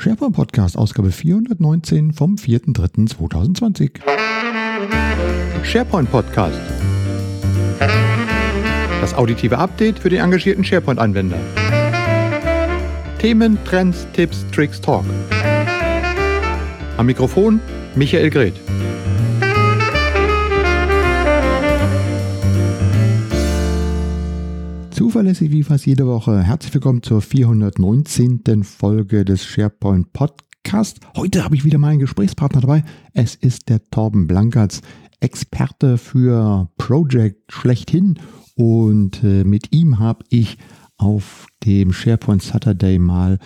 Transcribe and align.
SharePoint 0.00 0.34
Podcast, 0.34 0.78
Ausgabe 0.78 1.12
419 1.12 2.14
vom 2.14 2.36
4.3.2020. 2.36 4.00
SharePoint 5.62 6.10
Podcast. 6.10 6.58
Das 9.02 9.12
auditive 9.12 9.58
Update 9.58 9.98
für 9.98 10.08
den 10.08 10.20
engagierten 10.20 10.64
SharePoint-Anwender. 10.64 11.36
Themen, 13.18 13.58
Trends, 13.66 14.06
Tipps, 14.14 14.46
Tricks, 14.50 14.80
Talk. 14.80 15.04
Am 16.96 17.04
Mikrofon 17.04 17.60
Michael 17.94 18.30
Greth. 18.30 18.69
Zuverlässig 25.10 25.50
wie 25.50 25.64
fast 25.64 25.86
jede 25.86 26.06
Woche. 26.06 26.40
Herzlich 26.40 26.72
willkommen 26.72 27.02
zur 27.02 27.20
419. 27.20 28.62
Folge 28.62 29.24
des 29.24 29.44
SharePoint 29.44 30.12
Podcast. 30.12 31.00
Heute 31.16 31.42
habe 31.42 31.56
ich 31.56 31.64
wieder 31.64 31.78
meinen 31.78 31.98
Gesprächspartner 31.98 32.60
dabei. 32.60 32.84
Es 33.12 33.34
ist 33.34 33.68
der 33.70 33.82
Torben 33.90 34.28
Blankertz, 34.28 34.82
Experte 35.18 35.98
für 35.98 36.70
Project 36.78 37.52
schlechthin. 37.52 38.20
Und 38.54 39.24
äh, 39.24 39.42
mit 39.42 39.74
ihm 39.74 39.98
habe 39.98 40.24
ich 40.28 40.58
auf 40.96 41.48
dem 41.64 41.92
SharePoint 41.92 42.44
Saturday 42.44 43.00
mal 43.00 43.40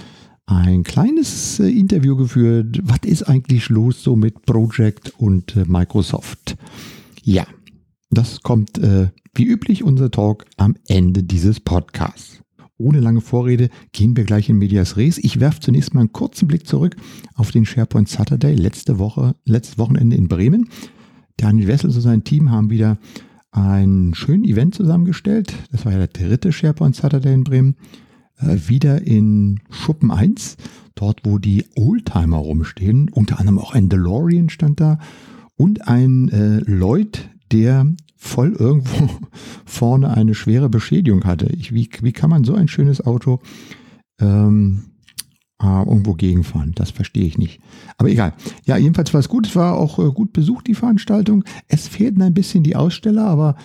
ein 0.44 0.82
kleines 0.82 1.60
äh, 1.60 1.70
Interview 1.70 2.14
geführt. 2.14 2.78
Was 2.82 2.98
ist 3.06 3.22
eigentlich 3.22 3.70
los 3.70 4.02
so 4.02 4.16
mit 4.16 4.44
Project 4.44 5.14
und 5.16 5.56
äh, 5.56 5.64
Microsoft? 5.66 6.58
Ja, 7.22 7.46
das 8.14 8.42
kommt 8.42 8.78
äh, 8.78 9.08
wie 9.34 9.44
üblich 9.44 9.82
unser 9.84 10.10
Talk 10.10 10.46
am 10.56 10.76
Ende 10.88 11.22
dieses 11.22 11.60
Podcasts. 11.60 12.40
Ohne 12.76 13.00
lange 13.00 13.20
Vorrede 13.20 13.70
gehen 13.92 14.16
wir 14.16 14.24
gleich 14.24 14.48
in 14.48 14.58
Medias 14.58 14.96
Res. 14.96 15.18
Ich 15.18 15.38
werfe 15.38 15.60
zunächst 15.60 15.94
mal 15.94 16.00
einen 16.00 16.12
kurzen 16.12 16.48
Blick 16.48 16.66
zurück 16.66 16.96
auf 17.34 17.50
den 17.50 17.64
SharePoint 17.64 18.08
Saturday 18.08 18.54
letzte 18.54 18.98
Woche, 18.98 19.36
letztes 19.44 19.78
Wochenende 19.78 20.16
in 20.16 20.28
Bremen. 20.28 20.68
Daniel 21.36 21.68
Wessel 21.68 21.90
und 21.90 22.00
sein 22.00 22.24
Team 22.24 22.50
haben 22.50 22.70
wieder 22.70 22.98
ein 23.52 24.12
schönes 24.14 24.50
Event 24.50 24.74
zusammengestellt. 24.74 25.54
Das 25.70 25.84
war 25.84 25.92
ja 25.92 25.98
der 25.98 26.08
dritte 26.08 26.52
SharePoint 26.52 26.96
Saturday 26.96 27.32
in 27.32 27.44
Bremen. 27.44 27.76
Äh, 28.38 28.68
wieder 28.68 29.02
in 29.02 29.60
Schuppen 29.70 30.10
1, 30.10 30.56
dort 30.94 31.20
wo 31.24 31.38
die 31.38 31.64
Oldtimer 31.76 32.38
rumstehen. 32.38 33.08
Unter 33.10 33.38
anderem 33.38 33.58
auch 33.58 33.72
ein 33.72 33.88
DeLorean 33.88 34.48
stand 34.48 34.80
da 34.80 34.98
und 35.56 35.86
ein 35.86 36.28
äh, 36.30 36.58
Lloyd, 36.66 37.28
der 37.52 37.86
voll 38.24 38.52
irgendwo 38.58 39.08
vorne 39.64 40.10
eine 40.16 40.34
schwere 40.34 40.68
Beschädigung 40.68 41.24
hatte. 41.24 41.46
Ich, 41.46 41.72
wie, 41.74 41.88
wie 42.00 42.12
kann 42.12 42.30
man 42.30 42.44
so 42.44 42.54
ein 42.54 42.68
schönes 42.68 43.04
Auto 43.04 43.40
ähm, 44.20 44.84
äh, 45.62 45.66
irgendwo 45.66 46.14
gegenfahren? 46.14 46.72
Das 46.74 46.90
verstehe 46.90 47.26
ich 47.26 47.38
nicht. 47.38 47.60
Aber 47.98 48.08
egal. 48.08 48.32
Ja, 48.64 48.76
jedenfalls 48.76 49.12
war 49.12 49.20
es 49.20 49.28
gut. 49.28 49.46
Es 49.46 49.56
war 49.56 49.76
auch 49.76 49.98
äh, 49.98 50.10
gut 50.10 50.32
besucht, 50.32 50.66
die 50.66 50.74
Veranstaltung. 50.74 51.44
Es 51.68 51.86
fehlten 51.86 52.22
ein 52.22 52.34
bisschen 52.34 52.64
die 52.64 52.76
Aussteller, 52.76 53.26
aber 53.26 53.56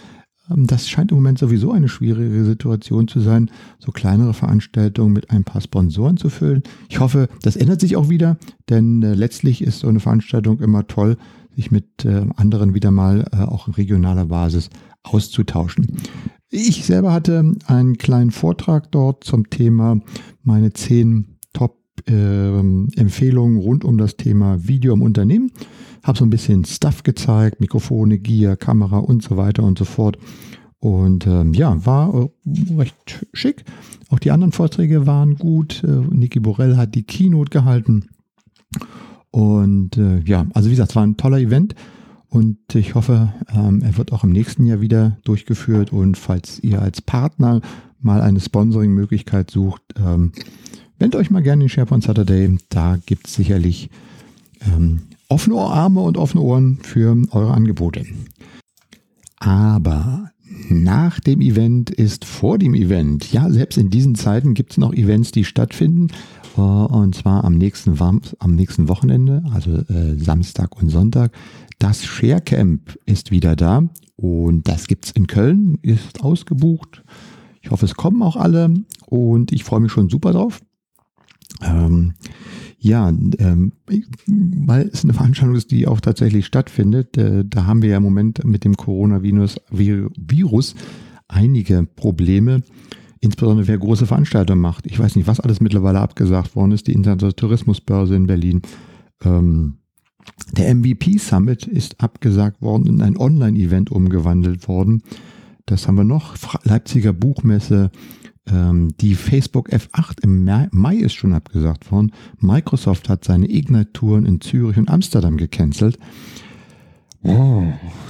ähm, 0.51 0.67
das 0.67 0.89
scheint 0.89 1.11
im 1.11 1.17
Moment 1.17 1.39
sowieso 1.39 1.71
eine 1.71 1.87
schwierige 1.87 2.43
Situation 2.43 3.07
zu 3.07 3.21
sein, 3.21 3.49
so 3.79 3.93
kleinere 3.93 4.33
Veranstaltungen 4.33 5.13
mit 5.13 5.31
ein 5.31 5.45
paar 5.45 5.61
Sponsoren 5.61 6.17
zu 6.17 6.29
füllen. 6.29 6.63
Ich 6.89 6.99
hoffe, 6.99 7.29
das 7.43 7.55
ändert 7.55 7.79
sich 7.79 7.95
auch 7.95 8.09
wieder, 8.09 8.37
denn 8.69 9.01
äh, 9.03 9.13
letztlich 9.13 9.61
ist 9.63 9.79
so 9.79 9.87
eine 9.87 10.01
Veranstaltung 10.01 10.59
immer 10.59 10.85
toll, 10.85 11.17
sich 11.59 11.71
mit 11.71 12.05
äh, 12.05 12.25
anderen 12.37 12.73
wieder 12.73 12.89
mal 12.89 13.25
äh, 13.33 13.43
auch 13.43 13.77
regionaler 13.77 14.27
Basis 14.27 14.69
auszutauschen. 15.03 15.97
Ich 16.49 16.85
selber 16.85 17.11
hatte 17.11 17.53
einen 17.67 17.97
kleinen 17.97 18.31
Vortrag 18.31 18.91
dort 18.91 19.25
zum 19.25 19.49
Thema 19.49 19.99
meine 20.41 20.71
zehn 20.71 21.37
Top-Empfehlungen 21.51 23.57
äh, 23.57 23.61
rund 23.61 23.83
um 23.83 23.97
das 23.97 24.15
Thema 24.15 24.67
Video 24.67 24.93
im 24.93 25.01
Unternehmen. 25.01 25.51
Habe 26.01 26.17
so 26.17 26.25
ein 26.25 26.29
bisschen 26.29 26.63
Stuff 26.63 27.03
gezeigt, 27.03 27.59
Mikrofone, 27.59 28.19
Gear, 28.19 28.55
Kamera 28.55 28.99
und 28.99 29.21
so 29.21 29.35
weiter 29.35 29.63
und 29.63 29.77
so 29.77 29.85
fort. 29.85 30.17
Und 30.79 31.27
ähm, 31.27 31.53
ja, 31.53 31.85
war 31.85 32.13
äh, 32.13 32.29
recht 32.77 33.25
schick. 33.33 33.65
Auch 34.07 34.19
die 34.19 34.31
anderen 34.31 34.53
Vorträge 34.53 35.05
waren 35.05 35.35
gut. 35.35 35.83
Äh, 35.83 35.87
Niki 35.87 36.39
Borell 36.39 36.77
hat 36.77 36.95
die 36.95 37.03
Keynote 37.03 37.49
gehalten. 37.49 38.05
Und 39.31 39.97
äh, 39.97 40.19
ja, 40.19 40.47
also 40.53 40.67
wie 40.67 40.73
gesagt, 40.73 40.91
es 40.91 40.95
war 40.95 41.03
ein 41.03 41.17
toller 41.17 41.39
Event 41.39 41.75
und 42.29 42.57
ich 42.75 42.95
hoffe, 42.95 43.33
ähm, 43.53 43.81
er 43.81 43.97
wird 43.97 44.11
auch 44.11 44.23
im 44.23 44.31
nächsten 44.31 44.65
Jahr 44.65 44.81
wieder 44.81 45.17
durchgeführt. 45.23 45.91
Und 45.91 46.17
falls 46.17 46.59
ihr 46.59 46.81
als 46.81 47.01
Partner 47.01 47.61
mal 47.99 48.21
eine 48.21 48.39
Sponsoring-Möglichkeit 48.39 49.49
sucht, 49.49 49.81
ähm, 49.97 50.31
wendet 50.99 51.19
euch 51.19 51.31
mal 51.31 51.41
gerne 51.41 51.63
in 51.63 51.69
SharePoint 51.69 52.03
Saturday. 52.03 52.57
Da 52.69 52.97
gibt 53.05 53.27
es 53.27 53.33
sicherlich 53.33 53.89
ähm, 54.61 55.01
offene 55.27 55.57
Arme 55.57 56.01
und 56.01 56.17
offene 56.17 56.43
Ohren 56.43 56.79
für 56.83 57.17
eure 57.31 57.53
Angebote. 57.53 58.05
Aber 59.39 60.31
nach 60.69 61.19
dem 61.19 61.41
Event 61.41 61.89
ist 61.89 62.25
vor 62.25 62.57
dem 62.57 62.75
Event. 62.75 63.31
Ja, 63.31 63.49
selbst 63.49 63.77
in 63.77 63.89
diesen 63.89 64.15
Zeiten 64.15 64.53
gibt 64.53 64.71
es 64.71 64.77
noch 64.77 64.93
Events, 64.93 65.31
die 65.31 65.45
stattfinden. 65.45 66.09
Und 66.63 67.15
zwar 67.15 67.43
am 67.43 67.57
nächsten, 67.57 67.99
am 67.99 68.55
nächsten 68.55 68.87
Wochenende, 68.87 69.43
also 69.53 69.71
äh, 69.71 70.15
Samstag 70.17 70.81
und 70.81 70.89
Sonntag. 70.89 71.31
Das 71.79 72.03
Sharecamp 72.03 72.97
ist 73.05 73.31
wieder 73.31 73.55
da 73.55 73.83
und 74.15 74.67
das 74.67 74.87
gibt 74.87 75.05
es 75.05 75.11
in 75.11 75.27
Köln, 75.27 75.77
ist 75.81 76.21
ausgebucht. 76.21 77.03
Ich 77.61 77.71
hoffe, 77.71 77.85
es 77.85 77.95
kommen 77.95 78.21
auch 78.21 78.35
alle 78.35 78.73
und 79.07 79.51
ich 79.51 79.63
freue 79.63 79.79
mich 79.79 79.91
schon 79.91 80.09
super 80.09 80.33
drauf. 80.33 80.61
Ähm, 81.61 82.13
ja, 82.77 83.09
ähm, 83.09 83.73
weil 84.27 84.89
es 84.93 85.03
eine 85.03 85.13
Veranstaltung 85.13 85.55
ist, 85.55 85.71
die 85.71 85.87
auch 85.87 85.99
tatsächlich 85.99 86.45
stattfindet. 86.45 87.17
Äh, 87.17 87.43
da 87.45 87.65
haben 87.65 87.81
wir 87.81 87.89
ja 87.89 87.97
im 87.97 88.03
Moment 88.03 88.43
mit 88.45 88.63
dem 88.63 88.77
Coronavirus 88.77 89.59
Virus 89.69 90.75
einige 91.27 91.83
Probleme, 91.83 92.63
insbesondere 93.21 93.67
wer 93.67 93.77
große 93.77 94.05
Veranstaltungen 94.05 94.61
macht. 94.61 94.85
Ich 94.85 94.99
weiß 94.99 95.15
nicht, 95.15 95.27
was 95.27 95.39
alles 95.39 95.61
mittlerweile 95.61 95.99
abgesagt 95.99 96.55
worden 96.55 96.71
ist. 96.71 96.87
Die 96.87 96.93
Internationale 96.93 97.35
Tourismusbörse 97.35 98.15
in 98.15 98.27
Berlin. 98.27 98.61
Ähm, 99.23 99.75
der 100.51 100.73
MVP 100.73 101.17
Summit 101.17 101.65
ist 101.65 102.01
abgesagt 102.01 102.61
worden 102.61 102.87
in 102.87 103.01
ein 103.01 103.17
Online-Event 103.17 103.91
umgewandelt 103.91 104.67
worden. 104.67 105.03
Das 105.65 105.87
haben 105.87 105.95
wir 105.95 106.03
noch. 106.03 106.35
Leipziger 106.63 107.13
Buchmesse 107.13 107.91
ähm, 108.51 108.89
die 108.99 109.15
Facebook 109.15 109.69
F8 109.69 110.23
im 110.23 110.45
Mai 110.71 110.95
ist 110.95 111.13
schon 111.13 111.33
abgesagt 111.33 111.91
worden. 111.91 112.11
Microsoft 112.39 113.09
hat 113.09 113.23
seine 113.23 113.49
Ignite-Touren 113.49 114.25
in 114.25 114.41
Zürich 114.41 114.77
und 114.77 114.89
Amsterdam 114.89 115.37
gecancelt. 115.37 115.99
Oh, 117.23 117.63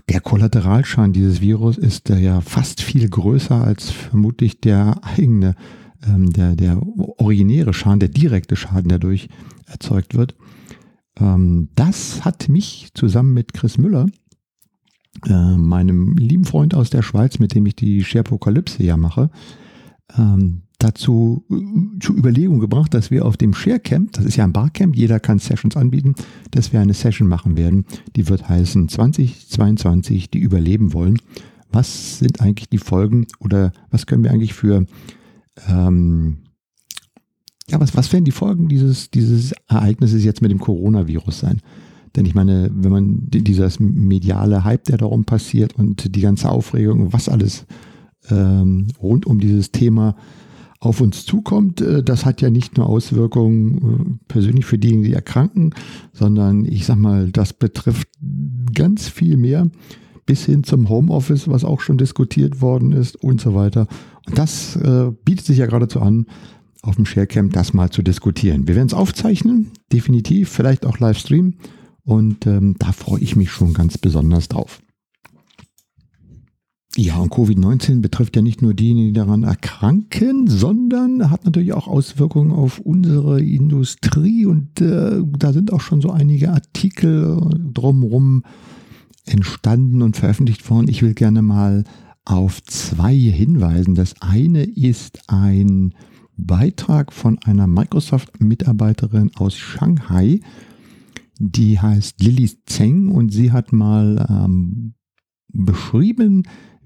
der 0.08 0.22
Kollateralschaden 0.22 1.14
dieses 1.14 1.42
Virus 1.42 1.78
ist 1.78 2.10
äh, 2.10 2.20
ja 2.20 2.42
fast 2.42 2.82
viel 2.82 3.10
größer 3.10 3.64
als 3.64 3.90
vermutlich 3.90 4.62
der 4.62 5.00
eigene, 5.04 5.56
ähm, 6.08 6.32
der, 6.32 6.56
der 6.56 6.80
originäre 7.18 7.74
Schaden, 7.74 8.00
der 8.00 8.10
direkte 8.10 8.56
Schaden, 8.56 8.90
der 8.90 9.00
dadurch 9.00 9.30
erzeugt 9.66 10.16
wird. 10.16 10.36
Ähm, 11.20 11.70
das 11.76 12.24
hat 12.24 12.50
mich 12.50 12.90
zusammen 12.94 13.34
mit 13.34 13.54
Chris 13.54 13.78
Müller, 13.78 14.06
äh, 15.26 15.58
meinem 15.58 16.16
lieben 16.16 16.46
Freund 16.46 16.76
aus 16.76 16.92
der 16.92 17.02
Schweiz, 17.02 17.40
mit 17.40 17.56
dem 17.56 17.66
ich 17.66 17.76
die 17.76 18.04
Sharepokalypse 18.04 18.84
ja 18.84 18.96
mache, 18.96 19.32
ähm, 20.18 20.64
dazu 20.80 21.46
äh, 21.52 22.00
zur 22.00 22.16
Überlegung 22.16 22.60
gebracht, 22.60 22.94
dass 22.94 23.12
wir 23.12 23.26
auf 23.26 23.38
dem 23.38 23.54
Sharecamp, 23.54 24.14
das 24.14 24.26
ist 24.26 24.38
ja 24.38 24.44
ein 24.44 24.54
Barcamp, 24.54 24.96
jeder 24.96 25.20
kann 25.20 25.40
Sessions 25.40 25.78
anbieten, 25.78 26.16
dass 26.52 26.74
wir 26.74 26.80
eine 26.80 26.94
Session 26.94 27.28
machen 27.28 27.58
werden, 27.58 27.86
die 28.16 28.28
wird 28.28 28.50
heißen 28.50 28.90
2022, 28.90 30.30
die 30.32 30.40
überleben 30.40 30.94
wollen. 30.94 31.18
Was 31.72 32.18
sind 32.20 32.42
eigentlich 32.42 32.70
die 32.70 32.80
Folgen 32.80 33.28
oder 33.40 33.72
was 33.92 34.08
können 34.08 34.24
wir 34.24 34.32
eigentlich 34.32 34.54
für 34.54 34.86
ähm, 35.68 36.38
ja, 37.70 37.80
was, 37.80 37.96
was 37.96 38.12
werden 38.12 38.26
die 38.26 38.32
Folgen 38.32 38.68
dieses, 38.68 39.12
dieses 39.12 39.54
Ereignisses 39.68 40.24
jetzt 40.24 40.42
mit 40.42 40.52
dem 40.52 40.60
Coronavirus 40.60 41.40
sein? 41.40 41.62
Denn 42.16 42.26
ich 42.26 42.34
meine, 42.34 42.72
wenn 42.74 42.92
man 42.92 43.20
dieser 43.30 43.70
mediale 43.80 44.64
Hype, 44.64 44.86
der 44.86 44.98
darum 44.98 45.26
passiert 45.26 45.76
und 45.78 46.16
die 46.16 46.22
ganze 46.22 46.50
Aufregung, 46.50 47.14
was 47.14 47.30
alles 47.30 47.68
ähm, 48.30 48.88
rund 49.00 49.28
um 49.28 49.40
dieses 49.40 49.72
Thema 49.72 50.16
auf 50.80 51.02
uns 51.02 51.26
zukommt, 51.26 51.82
äh, 51.82 52.04
das 52.04 52.26
hat 52.26 52.42
ja 52.42 52.50
nicht 52.50 52.78
nur 52.78 52.88
Auswirkungen 52.88 53.78
äh, 53.78 54.26
persönlich 54.28 54.66
für 54.66 54.78
diejenigen, 54.78 55.04
die 55.04 55.14
erkranken, 55.14 55.74
sondern 56.14 56.66
ich 56.66 56.86
sag 56.86 56.98
mal, 56.98 57.32
das 57.32 57.54
betrifft 57.54 58.08
ganz 58.74 59.10
viel 59.10 59.38
mehr 59.38 59.70
bis 60.26 60.46
hin 60.46 60.64
zum 60.64 60.90
Homeoffice, 60.90 61.48
was 61.48 61.66
auch 61.66 61.82
schon 61.82 61.98
diskutiert 61.98 62.62
worden 62.62 62.92
ist 62.92 63.16
und 63.16 63.42
so 63.42 63.56
weiter. 63.56 63.88
Und 64.28 64.38
das 64.38 64.76
äh, 64.76 65.12
bietet 65.26 65.46
sich 65.46 65.58
ja 65.58 65.66
geradezu 65.66 66.00
an, 66.02 66.28
auf 66.82 66.96
dem 66.96 67.06
Sharecamp 67.06 67.52
das 67.54 67.74
mal 67.74 67.90
zu 67.90 68.02
diskutieren. 68.02 68.68
Wir 68.68 68.76
werden 68.76 68.88
es 68.88 68.94
aufzeichnen, 68.94 69.72
definitiv, 69.92 70.50
vielleicht 70.50 70.86
auch 70.86 71.00
live 71.00 71.18
streamen 71.18 71.56
und 72.06 72.48
ähm, 72.48 72.76
da 72.80 72.92
freue 72.92 73.20
ich 73.20 73.36
mich 73.36 73.52
schon 73.52 73.74
ganz 73.74 73.98
besonders 73.98 74.48
drauf. 74.48 74.82
Ja, 76.96 77.18
und 77.18 77.32
Covid-19 77.32 78.02
betrifft 78.02 78.36
ja 78.36 78.42
nicht 78.42 78.62
nur 78.62 78.74
diejenigen, 78.74 79.10
die 79.10 79.14
daran 79.14 79.44
erkranken, 79.44 80.48
sondern 80.48 81.30
hat 81.30 81.46
natürlich 81.46 81.74
auch 81.74 81.88
Auswirkungen 81.88 82.52
auf 82.52 82.80
unsere 82.80 83.42
Industrie. 83.42 84.46
Und 84.48 84.82
äh, 84.82 85.22
da 85.38 85.54
sind 85.54 85.72
auch 85.72 85.82
schon 85.82 86.02
so 86.02 86.10
einige 86.10 86.52
Artikel 86.52 87.40
drumherum 87.74 88.44
entstanden 89.26 90.02
und 90.02 90.18
veröffentlicht 90.18 90.68
worden. 90.70 90.88
Ich 90.88 91.04
will 91.04 91.14
gerne 91.14 91.44
mal 91.44 91.84
auf 92.26 92.64
zwei 92.64 93.16
hinweisen. 93.16 93.94
Das 93.94 94.22
eine 94.22 94.64
ist 94.64 95.20
ein 95.28 95.94
Beitrag 96.38 97.14
von 97.14 97.38
einer 97.40 97.68
Microsoft-Mitarbeiterin 97.68 99.32
aus 99.36 99.56
Shanghai, 99.56 100.40
die 101.38 101.80
heißt 101.80 102.24
Lilly 102.24 102.50
Zeng 102.66 103.10
und 103.10 103.32
sie 103.32 103.52
hat 103.52 103.74
mal 103.74 104.26
ähm, 104.30 104.94
beschrieben, 105.52 106.44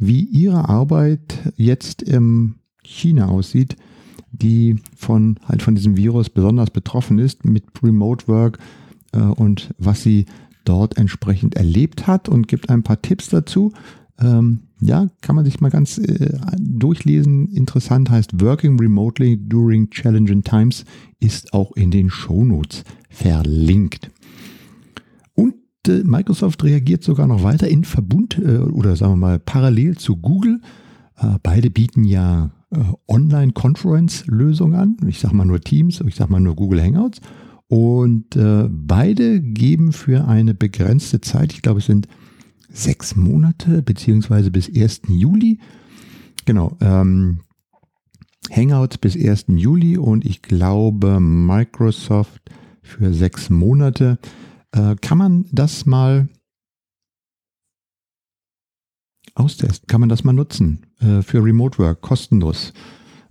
wie 0.07 0.21
ihre 0.21 0.69
Arbeit 0.69 1.53
jetzt 1.55 2.01
in 2.01 2.55
China 2.83 3.27
aussieht, 3.27 3.75
die 4.31 4.77
von 4.95 5.39
halt 5.45 5.61
von 5.61 5.75
diesem 5.75 5.95
Virus 5.95 6.29
besonders 6.29 6.71
betroffen 6.71 7.19
ist 7.19 7.45
mit 7.45 7.63
Remote 7.81 8.27
Work 8.27 8.59
äh, 9.13 9.19
und 9.19 9.73
was 9.77 10.03
sie 10.03 10.25
dort 10.65 10.97
entsprechend 10.97 11.55
erlebt 11.55 12.07
hat 12.07 12.29
und 12.29 12.47
gibt 12.47 12.69
ein 12.69 12.83
paar 12.83 13.01
Tipps 13.01 13.29
dazu. 13.29 13.73
Ähm, 14.19 14.61
ja, 14.79 15.09
kann 15.21 15.35
man 15.35 15.45
sich 15.45 15.61
mal 15.61 15.69
ganz 15.69 15.97
äh, 15.97 16.37
durchlesen. 16.57 17.47
Interessant 17.49 18.09
heißt 18.09 18.41
Working 18.41 18.79
Remotely 18.79 19.37
During 19.37 19.89
Challenging 19.89 20.43
Times 20.43 20.85
ist 21.19 21.53
auch 21.53 21.71
in 21.73 21.91
den 21.91 22.09
Shownotes 22.09 22.83
verlinkt. 23.09 24.09
Äh, 25.87 26.03
Microsoft 26.03 26.63
reagiert 26.63 27.03
sogar 27.03 27.27
noch 27.27 27.43
weiter 27.43 27.67
in 27.67 27.83
Verbund 27.83 28.37
äh, 28.37 28.57
oder 28.57 28.95
sagen 28.95 29.13
wir 29.13 29.17
mal 29.17 29.39
parallel 29.39 29.97
zu 29.97 30.17
Google. 30.17 30.61
Äh, 31.17 31.37
beide 31.41 31.69
bieten 31.69 32.03
ja 32.03 32.51
Online-Conference-Lösungen 33.07 34.73
an. 34.73 34.97
Ich 35.07 35.19
sage 35.19 35.35
mal 35.35 35.45
nur 35.45 35.61
Teams, 35.61 36.01
ich 36.07 36.15
sage 36.15 36.31
mal 36.31 36.39
nur 36.39 36.55
Google 36.55 36.81
Hangouts. 36.81 37.21
Und 37.67 38.35
beide 38.35 39.41
geben 39.41 39.93
für 39.93 40.27
eine 40.27 40.55
begrenzte 40.55 41.21
Zeit, 41.21 41.53
ich 41.53 41.61
glaube 41.61 41.81
es 41.81 41.85
sind 41.85 42.07
sechs 42.71 43.15
Monate, 43.15 43.83
beziehungsweise 43.83 44.49
bis 44.49 44.75
1. 44.75 45.01
Juli. 45.07 45.59
Genau, 46.45 46.75
ähm, 46.81 47.41
Hangouts 48.51 48.97
bis 48.97 49.15
1. 49.15 49.45
Juli 49.49 49.97
und 49.97 50.25
ich 50.25 50.41
glaube 50.41 51.19
Microsoft 51.19 52.41
für 52.81 53.13
sechs 53.13 53.49
Monate. 53.49 54.17
Äh, 54.73 54.95
kann 55.01 55.17
man 55.17 55.45
das 55.51 55.85
mal 55.85 56.27
austesten? 59.35 59.87
Kann 59.87 60.01
man 60.01 60.09
das 60.09 60.23
mal 60.23 60.33
nutzen 60.33 60.85
äh, 60.99 61.21
für 61.21 61.43
Remote 61.43 61.77
Work 61.79 62.01
kostenlos? 62.01 62.73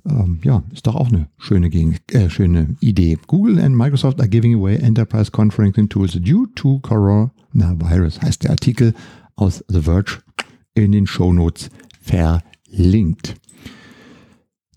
Ähm, 0.05 0.41
ja, 0.43 0.62
ist 0.73 0.87
doch 0.87 0.97
auch 0.97 1.09
eine 1.09 1.29
schöne, 1.39 1.69
äh, 2.11 2.29
schöne 2.29 2.77
Idee. 2.81 3.19
Google 3.27 3.61
and 3.61 3.77
Microsoft 3.77 4.21
are 4.21 4.29
giving 4.29 4.55
away 4.55 4.77
enterprise 4.77 5.31
conferencing 5.31 5.89
tools 5.89 6.12
due 6.12 6.49
to 6.55 6.81
coronavirus, 6.81 8.21
heißt 8.21 8.45
der 8.45 8.50
Artikel 8.50 8.95
aus 9.37 9.65
The 9.69 9.83
Verge 9.83 10.23
in 10.75 10.93
den 10.93 11.06
Show 11.06 11.33
Notes 11.33 11.71
verlinkt. 12.00 13.37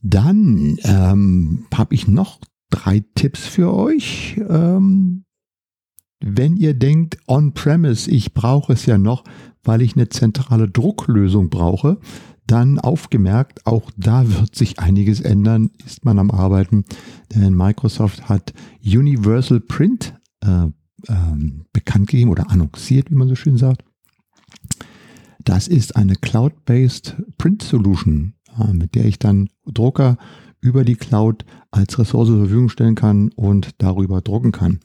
Dann 0.04 0.78
ähm, 0.84 1.66
habe 1.74 1.96
ich 1.96 2.08
noch 2.08 2.40
drei 2.70 3.04
Tipps 3.16 3.48
für 3.48 3.74
euch. 3.74 4.40
Ähm, 4.48 5.25
wenn 6.28 6.58
ihr 6.58 6.74
denkt, 6.74 7.20
on-premise, 7.28 8.10
ich 8.10 8.34
brauche 8.34 8.74
es 8.74 8.88
ja 8.88 8.98
noch, 8.98 9.24
weil 9.64 9.84
ich 9.84 9.96
eine 9.96 10.10
zentrale 10.10 10.68
Drucklösung 10.68 11.52
brauche, 11.52 12.00
dann 12.48 12.80
aufgemerkt, 12.80 13.68
auch 13.68 13.92
da 13.96 14.28
wird 14.28 14.56
sich 14.56 14.80
einiges 14.80 15.22
ändern, 15.22 15.70
ist 15.86 16.04
man 16.04 16.18
am 16.18 16.32
Arbeiten, 16.32 16.84
denn 17.34 17.56
Microsoft 17.56 18.28
hat 18.28 18.54
Universal 18.84 19.60
Print 19.60 20.16
äh, 20.42 20.68
ähm, 21.08 21.66
bekannt 21.72 22.08
gegeben 22.08 22.32
oder 22.32 22.50
annonciert, 22.50 23.12
wie 23.12 23.16
man 23.16 23.28
so 23.28 23.36
schön 23.36 23.58
sagt. 23.58 23.84
Das 25.44 25.68
ist 25.68 25.96
eine 25.96 26.16
Cloud-based 26.16 27.18
Print 27.38 27.62
Solution, 27.62 28.34
äh, 28.60 28.74
mit 28.74 28.96
der 28.96 29.06
ich 29.06 29.20
dann 29.20 29.48
Drucker 29.72 30.18
über 30.60 30.84
die 30.86 30.96
Cloud 30.96 31.46
als 31.70 32.00
Ressource 32.00 32.30
zur 32.30 32.40
Verfügung 32.40 32.70
stellen 32.70 32.96
kann 32.96 33.30
und 33.36 33.76
darüber 33.78 34.22
drucken 34.22 34.52
kann. 34.52 34.80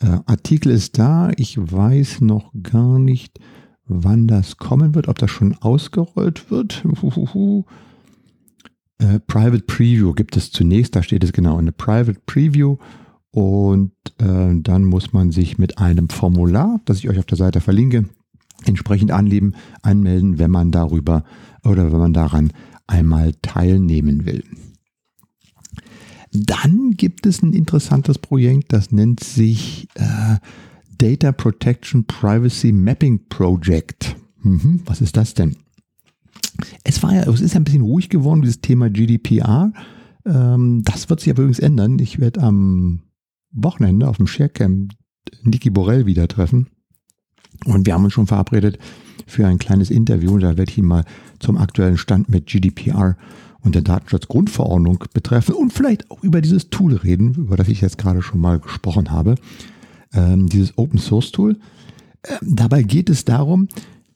Äh, 0.00 0.18
Artikel 0.26 0.72
ist 0.72 0.98
da. 0.98 1.30
Ich 1.36 1.56
weiß 1.58 2.20
noch 2.22 2.52
gar 2.62 2.98
nicht, 2.98 3.38
wann 3.86 4.26
das 4.26 4.56
kommen 4.56 4.94
wird, 4.94 5.08
ob 5.08 5.18
das 5.18 5.30
schon 5.30 5.54
ausgerollt 5.60 6.50
wird. 6.50 6.84
äh, 8.98 9.20
Private 9.20 9.64
Preview 9.64 10.12
gibt 10.12 10.36
es 10.36 10.50
zunächst, 10.50 10.94
da 10.94 11.02
steht 11.02 11.24
es 11.24 11.32
genau, 11.32 11.56
eine 11.56 11.72
Private 11.72 12.20
Preview 12.26 12.76
und 13.30 13.92
äh, 14.18 14.54
dann 14.60 14.84
muss 14.84 15.12
man 15.12 15.30
sich 15.32 15.58
mit 15.58 15.78
einem 15.78 16.08
Formular, 16.08 16.80
das 16.84 16.98
ich 16.98 17.08
euch 17.08 17.18
auf 17.18 17.26
der 17.26 17.38
Seite 17.38 17.60
verlinke, 17.60 18.08
entsprechend 18.64 19.10
anleben, 19.10 19.54
anmelden, 19.82 20.38
wenn 20.38 20.50
man 20.50 20.70
darüber 20.70 21.24
oder 21.64 21.92
wenn 21.92 21.98
man 21.98 22.12
daran 22.12 22.52
einmal 22.86 23.32
teilnehmen 23.40 24.26
will. 24.26 24.44
Dann 26.32 26.92
gibt 26.92 27.26
es 27.26 27.42
ein 27.42 27.52
interessantes 27.52 28.18
Projekt, 28.18 28.72
das 28.72 28.92
nennt 28.92 29.20
sich 29.20 29.88
äh, 29.94 30.36
Data 30.98 31.32
Protection 31.32 32.04
Privacy 32.04 32.72
Mapping 32.72 33.28
Project. 33.28 34.16
Mhm, 34.42 34.82
was 34.84 35.00
ist 35.00 35.16
das 35.16 35.34
denn? 35.34 35.56
Es 36.84 37.02
war 37.02 37.14
ja, 37.14 37.22
es 37.28 37.40
ist 37.40 37.56
ein 37.56 37.64
bisschen 37.64 37.82
ruhig 37.82 38.10
geworden, 38.10 38.42
dieses 38.42 38.60
Thema 38.60 38.90
GDPR. 38.90 39.72
Ähm, 40.24 40.82
das 40.84 41.08
wird 41.08 41.20
sich 41.20 41.30
aber 41.30 41.42
übrigens 41.42 41.58
ändern. 41.58 41.98
Ich 41.98 42.18
werde 42.18 42.42
am 42.42 43.00
Wochenende 43.50 44.08
auf 44.08 44.18
dem 44.18 44.26
Sharecamp 44.26 44.92
Niki 45.42 45.70
Borrell 45.70 46.06
wieder 46.06 46.28
treffen. 46.28 46.68
Und 47.64 47.86
wir 47.86 47.94
haben 47.94 48.04
uns 48.04 48.12
schon 48.12 48.26
verabredet 48.26 48.78
für 49.26 49.46
ein 49.46 49.58
kleines 49.58 49.90
Interview. 49.90 50.38
Da 50.38 50.56
werde 50.56 50.70
ich 50.70 50.78
ihn 50.78 50.86
mal 50.86 51.04
zum 51.38 51.56
aktuellen 51.56 51.98
Stand 51.98 52.28
mit 52.28 52.46
GDPR 52.46 53.16
und 53.62 53.74
der 53.74 53.82
Datenschutzgrundverordnung 53.82 55.04
betreffen 55.12 55.54
und 55.54 55.72
vielleicht 55.72 56.10
auch 56.10 56.22
über 56.22 56.40
dieses 56.40 56.70
Tool 56.70 56.94
reden, 56.96 57.34
über 57.34 57.56
das 57.56 57.68
ich 57.68 57.80
jetzt 57.80 57.98
gerade 57.98 58.22
schon 58.22 58.40
mal 58.40 58.58
gesprochen 58.58 59.10
habe. 59.10 59.34
Ähm, 60.12 60.48
dieses 60.48 60.76
Open 60.76 60.98
Source 60.98 61.30
Tool. 61.32 61.58
Ähm, 62.26 62.54
dabei 62.56 62.82
geht 62.82 63.10
es 63.10 63.24
darum, 63.24 63.68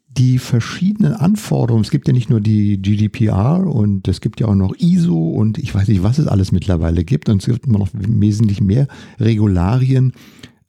die 0.09 0.39
verschiedenen 0.39 1.13
Anforderungen, 1.13 1.85
es 1.85 1.91
gibt 1.91 2.07
ja 2.07 2.15
nicht 2.15 2.31
nur 2.31 2.41
die 2.41 2.81
GDPR 2.81 3.67
und 3.67 4.07
es 4.07 4.21
gibt 4.21 4.41
ja 4.41 4.47
auch 4.47 4.55
noch 4.55 4.75
ISO 4.79 5.31
und 5.31 5.59
ich 5.59 5.75
weiß 5.75 5.89
nicht, 5.89 6.03
was 6.03 6.19
es 6.19 6.27
alles 6.29 6.53
mittlerweile 6.53 7.05
gibt 7.05 7.29
und 7.29 7.43
es 7.43 7.47
gibt 7.47 7.67
immer 7.67 7.79
noch 7.79 7.89
wesentlich 7.93 8.61
mehr 8.61 8.87
Regularien, 9.19 10.13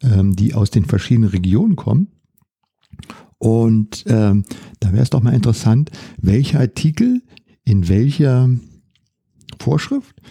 ähm, 0.01 0.36
die 0.36 0.56
aus 0.56 0.72
den 0.72 0.86
verschiedenen 0.86 1.29
Regionen 1.29 1.75
kommen. 1.75 2.08
Und 3.38 4.05
ähm, 4.08 4.46
da 4.79 4.91
wäre 4.94 5.03
es 5.03 5.10
doch 5.10 5.22
mal 5.22 5.34
interessant, 5.34 5.91
welcher 6.20 6.60
Artikel 6.60 7.22
in 7.65 7.89
welcher 7.89 8.50
Vorschrift 9.60 10.22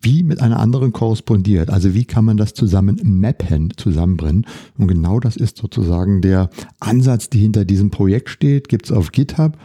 wie 0.00 0.22
mit 0.22 0.40
einer 0.40 0.60
anderen 0.60 0.92
korrespondiert. 0.92 1.70
Also 1.70 1.94
wie 1.94 2.04
kann 2.04 2.24
man 2.24 2.36
das 2.36 2.54
zusammen 2.54 3.00
mappen, 3.02 3.72
zusammenbringen. 3.76 4.46
Und 4.78 4.86
genau 4.86 5.18
das 5.18 5.36
ist 5.36 5.56
sozusagen 5.56 6.20
der 6.20 6.50
Ansatz, 6.78 7.28
die 7.28 7.38
hinter 7.38 7.64
diesem 7.64 7.90
Projekt 7.90 8.28
steht, 8.28 8.68
gibt 8.68 8.86
es 8.86 8.92
auf 8.92 9.10
GitHub 9.10 9.58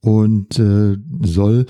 und 0.00 0.58
äh, 0.58 0.96
soll 1.22 1.66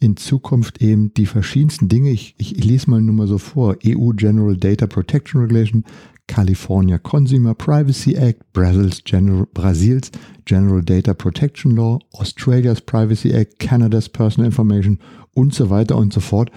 in 0.00 0.16
Zukunft 0.16 0.80
eben 0.80 1.12
die 1.14 1.26
verschiedensten 1.26 1.88
Dinge, 1.88 2.10
ich, 2.10 2.34
ich, 2.38 2.56
ich 2.56 2.64
lese 2.64 2.90
mal 2.90 3.02
nur 3.02 3.14
mal 3.14 3.26
so 3.26 3.38
vor, 3.38 3.76
EU 3.84 4.10
General 4.10 4.56
Data 4.56 4.86
Protection 4.86 5.40
Regulation, 5.40 5.84
California 6.26 6.98
Consumer 6.98 7.54
Privacy 7.54 8.14
Act, 8.14 8.52
Brazil's 8.52 9.02
General, 9.04 9.46
Brasils 9.54 10.10
General 10.44 10.82
Data 10.82 11.14
Protection 11.14 11.76
Law, 11.76 11.98
Australia's 12.14 12.80
Privacy 12.80 13.32
Act, 13.32 13.58
Canada's 13.58 14.08
Personal 14.08 14.46
Information 14.46 14.98
und 15.34 15.54
so 15.54 15.70
weiter 15.70 15.96
und 15.96 16.12
so 16.12 16.20
fort 16.20 16.50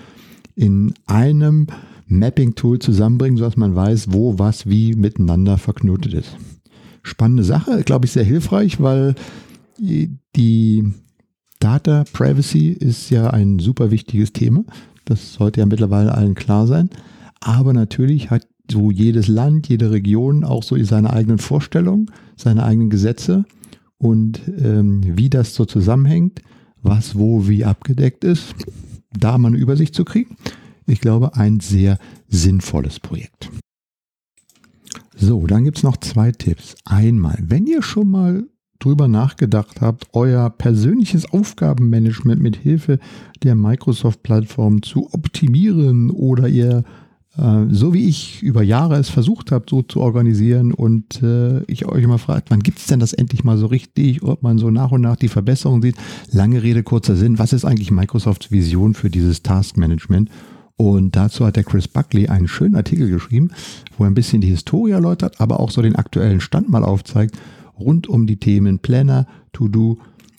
in 0.55 0.93
einem 1.05 1.67
Mapping-Tool 2.07 2.79
zusammenbringen, 2.79 3.37
sodass 3.37 3.55
man 3.57 3.75
weiß, 3.75 4.07
wo 4.11 4.39
was 4.39 4.67
wie 4.67 4.95
miteinander 4.95 5.57
verknotet 5.57 6.13
ist. 6.13 6.35
Spannende 7.03 7.43
Sache, 7.43 7.83
glaube 7.83 8.05
ich, 8.05 8.11
sehr 8.11 8.23
hilfreich, 8.23 8.81
weil 8.81 9.15
die 9.77 10.93
Data 11.59 12.03
Privacy 12.11 12.69
ist 12.69 13.09
ja 13.09 13.29
ein 13.29 13.59
super 13.59 13.91
wichtiges 13.91 14.33
Thema. 14.33 14.63
Das 15.05 15.33
sollte 15.33 15.59
ja 15.61 15.65
mittlerweile 15.65 16.13
allen 16.13 16.35
klar 16.35 16.67
sein. 16.67 16.89
Aber 17.41 17.71
natürlich 17.73 18.29
hat 18.29 18.47
so 18.71 18.91
jedes 18.91 19.27
Land, 19.27 19.67
jede 19.69 19.91
Region 19.91 20.43
auch 20.43 20.63
so 20.63 20.81
seine 20.83 21.11
eigenen 21.11 21.37
Vorstellungen, 21.39 22.11
seine 22.35 22.63
eigenen 22.63 22.89
Gesetze 22.89 23.45
und 23.97 24.41
ähm, 24.47 25.01
wie 25.17 25.29
das 25.29 25.55
so 25.55 25.65
zusammenhängt, 25.65 26.41
was 26.81 27.17
wo 27.17 27.47
wie 27.47 27.65
abgedeckt 27.65 28.23
ist, 28.23 28.55
da 29.11 29.37
mal 29.37 29.49
eine 29.49 29.57
Übersicht 29.57 29.93
zu 29.93 30.05
kriegen. 30.05 30.37
Ich 30.85 31.01
glaube, 31.01 31.35
ein 31.35 31.59
sehr 31.59 31.99
sinnvolles 32.27 32.99
Projekt. 32.99 33.51
So, 35.15 35.45
dann 35.47 35.65
gibt 35.65 35.77
es 35.77 35.83
noch 35.83 35.97
zwei 35.97 36.31
Tipps. 36.31 36.75
Einmal, 36.85 37.37
wenn 37.41 37.67
ihr 37.67 37.81
schon 37.81 38.09
mal 38.09 38.45
drüber 38.79 39.09
nachgedacht 39.09 39.81
habt, 39.81 40.07
euer 40.13 40.49
persönliches 40.49 41.31
Aufgabenmanagement 41.31 42.41
mit 42.41 42.55
Hilfe 42.55 42.99
der 43.43 43.55
Microsoft-Plattform 43.55 44.81
zu 44.81 45.13
optimieren 45.13 46.09
oder 46.09 46.47
ihr 46.47 46.85
so 47.69 47.93
wie 47.93 48.07
ich 48.07 48.43
über 48.43 48.63
Jahre 48.63 48.97
es 48.97 49.09
versucht 49.09 49.51
habe, 49.51 49.65
so 49.69 49.81
zu 49.81 50.01
organisieren 50.01 50.73
und 50.73 51.23
äh, 51.23 51.63
ich 51.63 51.85
euch 51.85 52.03
immer 52.03 52.17
fragt, 52.17 52.51
wann 52.51 52.59
gibt 52.59 52.79
es 52.79 52.87
denn 52.87 52.99
das 52.99 53.13
endlich 53.13 53.43
mal 53.43 53.57
so 53.57 53.67
richtig, 53.67 54.23
ob 54.23 54.43
man 54.43 54.57
so 54.57 54.71
nach 54.71 54.91
und 54.91 55.01
nach 55.01 55.15
die 55.15 55.29
Verbesserungen 55.29 55.81
sieht. 55.81 55.95
Lange 56.31 56.63
Rede, 56.63 56.83
kurzer 56.83 57.15
Sinn, 57.15 57.39
was 57.39 57.53
ist 57.53 57.65
eigentlich 57.65 57.91
Microsofts 57.91 58.51
Vision 58.51 58.93
für 58.93 59.09
dieses 59.09 59.41
Taskmanagement? 59.41 60.29
Und 60.75 61.15
dazu 61.15 61.45
hat 61.45 61.55
der 61.55 61.63
Chris 61.63 61.87
Buckley 61.87 62.27
einen 62.27 62.47
schönen 62.47 62.75
Artikel 62.75 63.09
geschrieben, 63.09 63.51
wo 63.97 64.05
er 64.05 64.09
ein 64.09 64.15
bisschen 64.15 64.41
die 64.41 64.47
Historie 64.47 64.91
erläutert, 64.91 65.39
aber 65.39 65.59
auch 65.59 65.71
so 65.71 65.81
den 65.81 65.95
aktuellen 65.95 66.41
Stand 66.41 66.69
mal 66.69 66.83
aufzeigt, 66.83 67.37
rund 67.77 68.07
um 68.07 68.27
die 68.27 68.37
Themen 68.37 68.79
Planner, 68.79 69.27
To-Do, 69.53 69.97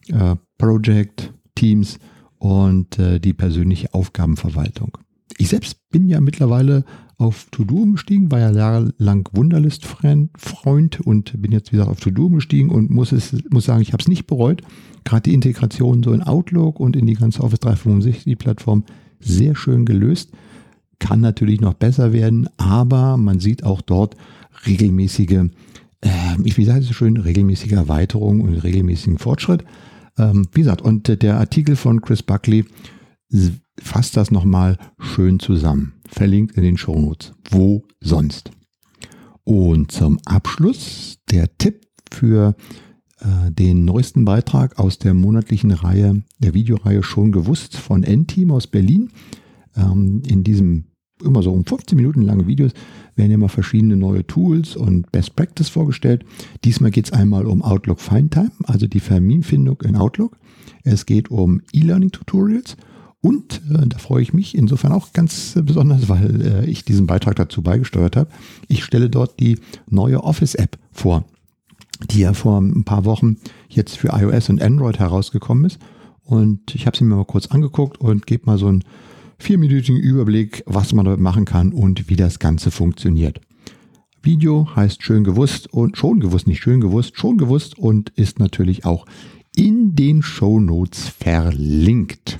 äh, 0.09 0.37
Project, 0.59 1.33
Teams 1.55 1.99
und 2.39 2.99
äh, 2.99 3.21
die 3.21 3.33
persönliche 3.35 3.95
Aufgabenverwaltung. 3.95 4.99
Ich 5.39 5.49
selbst 5.49 5.79
bin 5.91 6.09
ja 6.09 6.21
mittlerweile 6.21 6.85
auf 7.21 7.47
To-Do 7.51 7.77
umgestiegen, 7.77 8.31
war 8.31 8.41
ja 8.41 8.51
jahrelang 8.51 9.29
Wunderlist-Freund 9.33 11.01
und 11.03 11.43
bin 11.43 11.53
jetzt, 11.53 11.71
wie 11.71 11.77
gesagt, 11.77 11.91
auf 11.91 12.01
To-Do 12.01 12.27
umgestiegen 12.27 12.71
und 12.71 12.91
muss, 12.91 13.13
es, 13.13 13.37
muss 13.51 13.67
sagen, 13.67 13.83
ich 13.83 13.93
habe 13.93 14.01
es 14.01 14.09
nicht 14.09 14.27
bereut. 14.27 14.63
Gerade 15.05 15.23
die 15.23 15.35
Integration 15.35 16.03
so 16.03 16.13
in 16.13 16.23
Outlook 16.23 16.81
und 16.81 16.97
in 16.97 17.07
die 17.07 17.15
ganze 17.15 17.43
Office 17.43 17.61
365-Plattform 17.61 18.85
sehr 19.21 19.55
schön 19.55 19.85
gelöst. 19.85 20.31
Kann 20.99 21.21
natürlich 21.21 21.61
noch 21.61 21.75
besser 21.75 22.13
werden, 22.13 22.49
aber 22.57 23.19
man 23.19 23.39
sieht 23.39 23.65
auch 23.65 23.83
dort 23.83 24.17
regelmäßige, 24.67 25.51
äh, 26.01 26.09
ich 26.45 26.57
wie 26.57 26.65
sage 26.65 26.81
es 26.81 26.87
so 26.87 26.95
schön, 26.95 27.19
regelmäßige 27.19 27.73
Erweiterung 27.73 28.41
und 28.41 28.55
regelmäßigen 28.55 29.19
Fortschritt. 29.19 29.65
Ähm, 30.19 30.49
wie 30.53 30.61
gesagt, 30.61 30.83
und 30.83 31.23
der 31.23 31.39
Artikel 31.39 31.77
von 31.77 32.01
Chris 32.01 32.23
Buckley 32.23 32.65
fasst 33.81 34.17
das 34.17 34.31
nochmal 34.31 34.79
schön 34.99 35.39
zusammen. 35.39 35.95
Verlinkt 36.07 36.57
in 36.57 36.63
den 36.63 36.77
Shownotes. 36.77 37.33
Wo 37.51 37.85
sonst? 38.01 38.51
Und 39.45 39.93
zum 39.93 40.19
Abschluss 40.27 41.19
der 41.31 41.57
Tipp 41.57 41.87
für 42.11 42.57
äh, 43.21 43.51
den 43.51 43.85
neuesten 43.85 44.25
Beitrag 44.25 44.79
aus 44.79 44.99
der 44.99 45.15
monatlichen 45.15 45.71
Reihe, 45.71 46.23
der 46.39 46.55
Videoreihe 46.55 47.03
schon 47.03 47.33
gewusst 47.33 47.77
von 47.77 48.03
N-Team 48.03 48.51
aus 48.51 48.67
Berlin. 48.67 49.11
Ähm, 49.77 50.23
in 50.27 50.45
diesem 50.45 50.85
immer 51.25 51.43
so 51.43 51.53
um 51.53 51.65
15 51.65 51.97
Minuten 51.97 52.23
lange 52.23 52.47
Videos 52.47 52.73
werden 53.15 53.33
immer 53.33 53.49
verschiedene 53.51 53.97
neue 53.97 54.27
Tools 54.27 54.77
und 54.77 55.13
Best 55.13 55.37
Practice 55.37 55.69
vorgestellt. 55.69 56.25
Diesmal 56.65 56.91
geht 56.91 57.07
es 57.07 57.13
einmal 57.13 57.47
um 57.47 57.63
Outlook 57.63 58.01
Findtime, 58.01 58.53
also 58.65 58.87
die 58.87 59.01
Terminfindung 59.01 59.81
in 59.83 59.97
Outlook. 59.97 60.39
Es 60.83 61.05
geht 61.05 61.31
um 61.31 61.61
E-Learning 61.73 62.11
Tutorials 62.11 62.77
und 63.23 63.61
äh, 63.71 63.87
da 63.87 63.99
freue 63.99 64.23
ich 64.23 64.33
mich 64.33 64.57
insofern 64.57 64.93
auch 64.93 65.13
ganz 65.13 65.59
besonders, 65.63 66.09
weil 66.09 66.43
äh, 66.43 66.67
ich 66.67 66.85
diesen 66.85 67.07
Beitrag 67.07 67.37
dazu 67.37 67.63
beigesteuert 67.63 68.17
habe. 68.17 68.31
Ich 68.69 68.85
stelle 68.85 69.11
dort 69.11 69.41
die 69.41 69.59
neue 69.89 70.25
Office-App 70.25 70.79
vor 70.93 71.25
die 72.09 72.21
ja 72.21 72.33
vor 72.33 72.59
ein 72.61 72.85
paar 72.85 73.05
Wochen 73.05 73.37
jetzt 73.69 73.97
für 73.97 74.09
iOS 74.09 74.49
und 74.49 74.63
Android 74.63 74.99
herausgekommen 74.99 75.65
ist. 75.67 75.79
Und 76.25 76.75
ich 76.75 76.87
habe 76.87 76.97
sie 76.97 77.05
mir 77.05 77.17
mal 77.17 77.25
kurz 77.25 77.49
angeguckt 77.49 77.99
und 77.99 78.27
gebe 78.27 78.47
mal 78.47 78.59
so 78.59 78.69
einen 78.69 78.85
vierminütigen 79.39 79.97
Überblick, 79.97 80.63
was 80.67 80.93
man 80.93 81.05
damit 81.05 81.21
machen 81.21 81.45
kann 81.45 81.73
und 81.73 82.09
wie 82.09 82.17
das 82.17 82.39
Ganze 82.39 82.71
funktioniert. 82.71 83.41
Video 84.23 84.69
heißt 84.77 85.03
schön 85.03 85.25
gewusst 85.25 85.73
und 85.73 85.97
schon 85.97 86.21
gewusst, 86.21 86.47
nicht 86.47 86.63
schön 86.63 86.81
gewusst, 86.81 87.19
schon 87.19 87.39
gewusst 87.39 87.79
und 87.79 88.11
ist 88.11 88.39
natürlich 88.39 88.85
auch 88.85 89.07
in 89.57 89.97
den 89.97 90.23
Show 90.23 90.61
Notes 90.61 91.09
verlinkt. 91.09 92.39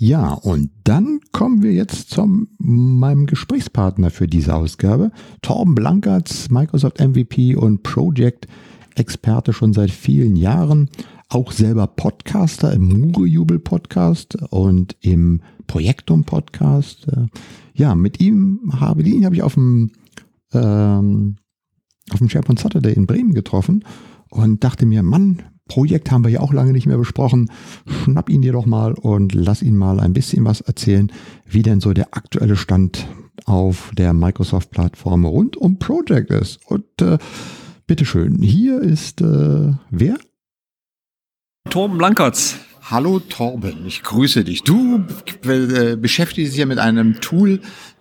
Ja, 0.00 0.32
und 0.32 0.70
dann 0.84 1.18
kommen 1.32 1.60
wir 1.60 1.72
jetzt 1.72 2.10
zu 2.10 2.46
meinem 2.58 3.26
Gesprächspartner 3.26 4.10
für 4.10 4.28
diese 4.28 4.54
Ausgabe. 4.54 5.10
Torben 5.42 5.74
Blankertz, 5.74 6.50
Microsoft 6.50 7.00
MVP 7.00 7.56
und 7.56 7.82
Project 7.82 8.46
Experte 8.94 9.52
schon 9.52 9.72
seit 9.72 9.90
vielen 9.90 10.36
Jahren. 10.36 10.88
Auch 11.28 11.50
selber 11.50 11.88
Podcaster 11.88 12.72
im 12.72 13.10
Mure 13.10 13.58
Podcast 13.58 14.36
und 14.50 14.96
im 15.00 15.42
Projektum 15.66 16.22
Podcast. 16.22 17.08
Ja, 17.74 17.96
mit 17.96 18.20
ihm 18.20 18.72
habe, 18.78 19.02
ihn 19.02 19.24
habe 19.24 19.34
ich 19.34 19.42
auf 19.42 19.54
dem, 19.54 19.90
ähm, 20.52 21.38
auf 22.12 22.18
dem 22.18 22.28
SharePoint 22.28 22.60
Saturday 22.60 22.92
in 22.92 23.06
Bremen 23.06 23.34
getroffen 23.34 23.84
und 24.30 24.62
dachte 24.62 24.86
mir, 24.86 25.02
Mann, 25.02 25.42
Projekt 25.68 26.10
haben 26.10 26.24
wir 26.24 26.30
ja 26.30 26.40
auch 26.40 26.52
lange 26.52 26.72
nicht 26.72 26.86
mehr 26.86 26.98
besprochen. 26.98 27.50
Schnapp 27.86 28.28
ihn 28.28 28.42
dir 28.42 28.52
doch 28.52 28.66
mal 28.66 28.94
und 28.94 29.34
lass 29.34 29.62
ihn 29.62 29.76
mal 29.76 30.00
ein 30.00 30.12
bisschen 30.12 30.44
was 30.44 30.60
erzählen, 30.60 31.12
wie 31.46 31.62
denn 31.62 31.80
so 31.80 31.92
der 31.92 32.08
aktuelle 32.12 32.56
Stand 32.56 33.06
auf 33.44 33.92
der 33.96 34.12
Microsoft-Plattform 34.12 35.24
rund 35.24 35.56
um 35.56 35.78
Project 35.78 36.30
ist. 36.30 36.58
Und 36.66 36.84
äh, 37.00 37.18
bitteschön, 37.86 38.42
hier 38.42 38.80
ist 38.80 39.20
äh, 39.20 39.72
wer? 39.90 40.18
Torben 41.70 41.98
Blankertz. 41.98 42.56
Hallo 42.90 43.18
Torben, 43.20 43.86
ich 43.86 44.02
grüße 44.02 44.44
dich. 44.44 44.64
Du 44.64 45.04
äh, 45.44 45.96
beschäftigst 45.96 46.52
dich 46.52 46.58
ja 46.58 46.64
mit 46.64 46.78
einem 46.78 47.20
Tool, 47.20 47.60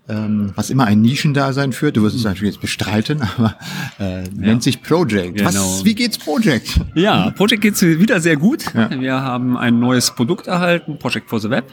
ähm, 0.09 0.51
was 0.55 0.69
immer 0.69 0.85
ein 0.85 1.01
Nischendasein 1.01 1.73
führt. 1.73 1.97
Du 1.97 2.03
wirst 2.03 2.15
es 2.15 2.23
natürlich 2.23 2.53
jetzt 2.53 2.61
bestreiten, 2.61 3.21
aber 3.37 3.57
äh, 3.99 4.23
ja. 4.23 4.29
nennt 4.33 4.63
sich 4.63 4.81
Project. 4.81 5.37
Genau. 5.37 5.49
Was, 5.49 5.85
wie 5.85 5.95
geht's 5.95 6.17
Project? 6.17 6.79
Ja, 6.95 7.31
Project 7.31 7.61
geht's 7.61 7.81
wieder 7.81 8.19
sehr 8.21 8.37
gut. 8.37 8.65
Ja. 8.73 8.89
Wir 8.99 9.21
haben 9.21 9.57
ein 9.57 9.79
neues 9.79 10.11
Produkt 10.11 10.47
erhalten, 10.47 10.97
Project 10.99 11.29
for 11.29 11.39
the 11.39 11.49
Web 11.49 11.65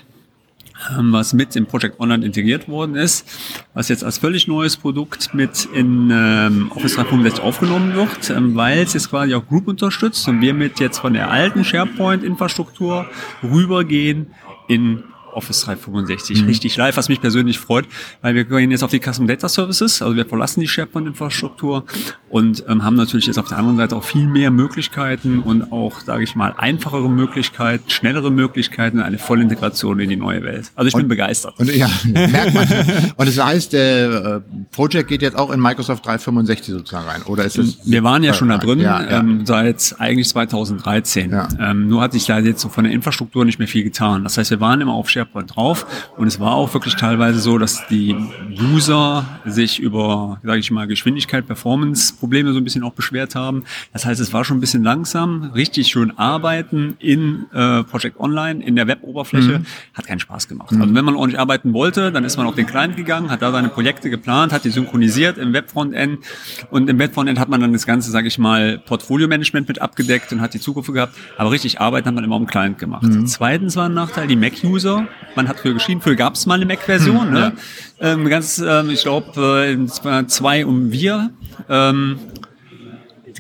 ähm, 0.99 1.13
was 1.13 1.33
mit 1.33 1.57
im 1.57 1.67
Project 1.67 2.01
Online 2.01 2.25
integriert 2.25 2.69
worden 2.69 2.97
ist, 2.97 3.27
was 3.75 3.89
jetzt 3.89 4.05
als 4.05 4.19
völlig 4.19 4.49
neues 4.49 4.77
Produkt 4.77 5.35
mit 5.35 5.67
in 5.73 6.11
ähm, 6.13 6.71
Office 6.75 6.95
365 6.95 7.43
aufgenommen 7.43 7.95
wird, 7.95 8.31
ähm, 8.31 8.55
weil 8.55 8.79
es 8.79 8.93
jetzt 8.95 9.11
quasi 9.11 9.35
auch 9.35 9.47
Group 9.47 9.69
unterstützt 9.69 10.27
und 10.29 10.41
wir 10.41 10.55
mit 10.55 10.81
jetzt 10.81 10.99
von 10.99 11.15
der 11.15 11.31
alten 11.31 11.65
SharePoint-Infrastruktur 11.65 13.07
rübergehen 13.43 14.29
in 14.69 15.05
Office 15.35 15.63
365 15.63 16.43
mhm. 16.43 16.49
richtig 16.49 16.77
live, 16.77 16.97
was 16.97 17.09
mich 17.09 17.21
persönlich 17.21 17.59
freut, 17.59 17.87
weil 18.23 18.35
wir 18.35 18.45
gehen 18.45 18.71
jetzt 18.71 18.83
auf 18.83 18.91
die 18.91 19.01
Custom 19.01 19.27
Data 19.27 19.49
Services, 19.49 20.03
also 20.03 20.17
wir 20.17 20.27
verlassen 20.27 20.61
die 20.61 20.69
SharePoint-Infrastruktur 20.69 21.85
und 22.31 22.65
ähm, 22.69 22.85
haben 22.85 22.97
natürlich 22.97 23.27
jetzt 23.27 23.39
auf 23.39 23.49
der 23.49 23.59
anderen 23.59 23.77
Seite 23.77 23.97
auch 23.97 24.05
viel 24.05 24.27
mehr 24.27 24.51
Möglichkeiten 24.51 25.41
und 25.41 25.73
auch, 25.73 26.01
sage 26.01 26.25
ich 26.25 26.35
mal, 26.35 26.55
einfachere 26.57 27.09
Möglichkeiten, 27.09 27.89
schnellere 27.91 28.31
Möglichkeiten, 28.31 29.01
eine 29.01 29.19
Vollintegration 29.19 30.01
in 30.01 30.09
die 30.09 30.17
neue 30.17 30.43
Welt. 30.43 30.71
Also 30.75 30.89
ich 30.89 30.95
und, 30.95 31.03
bin 31.03 31.09
begeistert. 31.09 31.55
Und, 31.59 31.75
ja, 31.75 31.89
merkt 32.05 32.55
man. 32.55 32.69
und 33.17 33.29
das 33.29 33.43
heißt, 33.43 33.75
äh, 33.75 34.41
Project 34.73 35.09
geht 35.09 35.23
jetzt 35.23 35.37
auch 35.37 35.51
in 35.51 35.61
Microsoft 35.61 36.05
365 36.07 36.75
sozusagen 36.75 37.09
rein, 37.09 37.23
oder 37.23 37.45
ist 37.45 37.59
es? 37.59 37.79
Wir 37.85 38.03
waren 38.03 38.23
ja 38.23 38.35
schon 38.35 38.49
da 38.49 38.59
drin 38.59 38.81
ja, 38.81 39.03
ja. 39.03 39.21
Ähm, 39.21 39.47
seit 39.47 39.95
eigentlich 39.99 40.29
2013. 40.29 41.31
Ja. 41.31 41.49
Ähm, 41.59 41.89
nur 41.89 42.03
hat 42.03 42.13
sich 42.13 42.27
da 42.27 42.39
jetzt 42.39 42.61
so 42.61 42.69
von 42.69 42.85
der 42.85 42.93
Infrastruktur 42.93 43.45
nicht 43.45 43.59
mehr 43.59 43.69
viel 43.69 43.85
getan. 43.85 44.25
Das 44.25 44.39
heißt, 44.39 44.51
wir 44.51 44.61
waren 44.61 44.81
immer 44.81 44.95
auf 44.95 45.11
SharePoint 45.11 45.24
SharePoint 45.25 45.57
drauf. 45.57 45.87
Und 46.17 46.27
es 46.27 46.41
war 46.41 46.55
auch 46.55 46.73
wirklich 46.75 46.97
teilweise 46.97 47.41
so, 47.41 47.59
dass 47.59 47.87
die 47.89 48.15
User 48.61 49.27
sich 49.45 49.81
über, 49.81 50.39
sage 50.43 50.61
ich 50.61 50.71
mal, 50.71 50.87
Geschwindigkeit, 50.87 51.47
Performance-Probleme 51.47 52.53
so 52.53 52.59
ein 52.59 52.65
bisschen 52.65 52.83
auch 52.83 52.93
beschwert 52.93 53.35
haben. 53.35 53.65
Das 53.93 54.05
heißt, 54.05 54.21
es 54.21 54.33
war 54.33 54.45
schon 54.45 54.59
ein 54.59 54.61
bisschen 54.61 54.83
langsam. 54.83 55.51
Richtig 55.55 55.89
schön 55.89 56.17
arbeiten 56.19 56.97
in 56.99 57.47
äh, 57.53 57.83
Project 57.85 58.19
Online, 58.21 58.65
in 58.65 58.77
der 58.77 58.87
Web-Oberfläche, 58.87 59.61
mhm. 59.61 59.67
hat 59.95 60.07
keinen 60.07 60.21
Spaß 60.21 60.49
gemacht. 60.49 60.73
Mhm. 60.73 60.83
Also 60.83 60.95
wenn 60.95 61.05
man 61.05 61.17
ordentlich 61.17 61.41
arbeiten 61.41 61.73
wollte, 61.73 62.13
dann 62.13 62.25
ist 62.25 62.37
man 62.37 62.47
auf 62.47 62.55
den 62.55 62.67
Client 62.67 62.97
gegangen, 62.97 63.31
hat 63.31 63.43
da 63.43 63.53
seine 63.53 63.69
Projekte 63.69 64.11
geplant, 64.11 64.53
hat 64.53 64.65
die 64.65 64.71
synchronisiert 64.71 65.39
im 65.39 65.53
Web-Frontend. 65.53 66.25
Und 66.71 66.89
im 66.89 66.99
Web-Frontend 66.99 67.39
hat 67.39 67.49
man 67.49 67.61
dann 67.61 67.73
das 67.73 67.87
ganze, 67.87 68.11
sage 68.11 68.29
ich 68.29 68.39
mal, 68.39 68.79
Portfolio-Management 68.79 69.69
mit 69.69 69.81
abgedeckt 69.81 70.33
und 70.33 70.41
hat 70.41 70.55
die 70.55 70.61
Zugriffe 70.61 70.93
gehabt. 70.93 71.15
Aber 71.37 71.51
richtig 71.51 71.81
arbeiten 71.81 72.07
hat 72.09 72.15
man 72.15 72.25
immer 72.25 72.37
am 72.37 72.47
Client 72.47 72.79
gemacht. 72.79 73.05
Mhm. 73.05 73.27
Zweitens 73.27 73.77
war 73.77 73.87
ein 73.87 73.95
Nachteil, 73.95 74.27
die 74.27 74.37
Mac-User 74.37 75.07
man 75.35 75.49
hat 75.49 75.59
früher 75.61 75.75
geschrieben, 75.75 76.01
früher 76.01 76.17
gab 76.17 76.35
es 76.35 76.47
mal 76.47 76.55
eine 76.55 76.67
Mac-Version. 76.67 77.27
Hm, 77.27 77.33
ne? 77.33 77.53
Ja. 78.01 78.13
Ähm, 78.13 78.29
ganz, 78.29 78.59
ähm, 78.59 78.91
ich 78.91 79.03
glaube, 79.03 79.67
in 79.67 79.89
zwei 80.29 80.65
um 80.65 80.93
wir 80.93 81.31
ähm, 81.69 82.19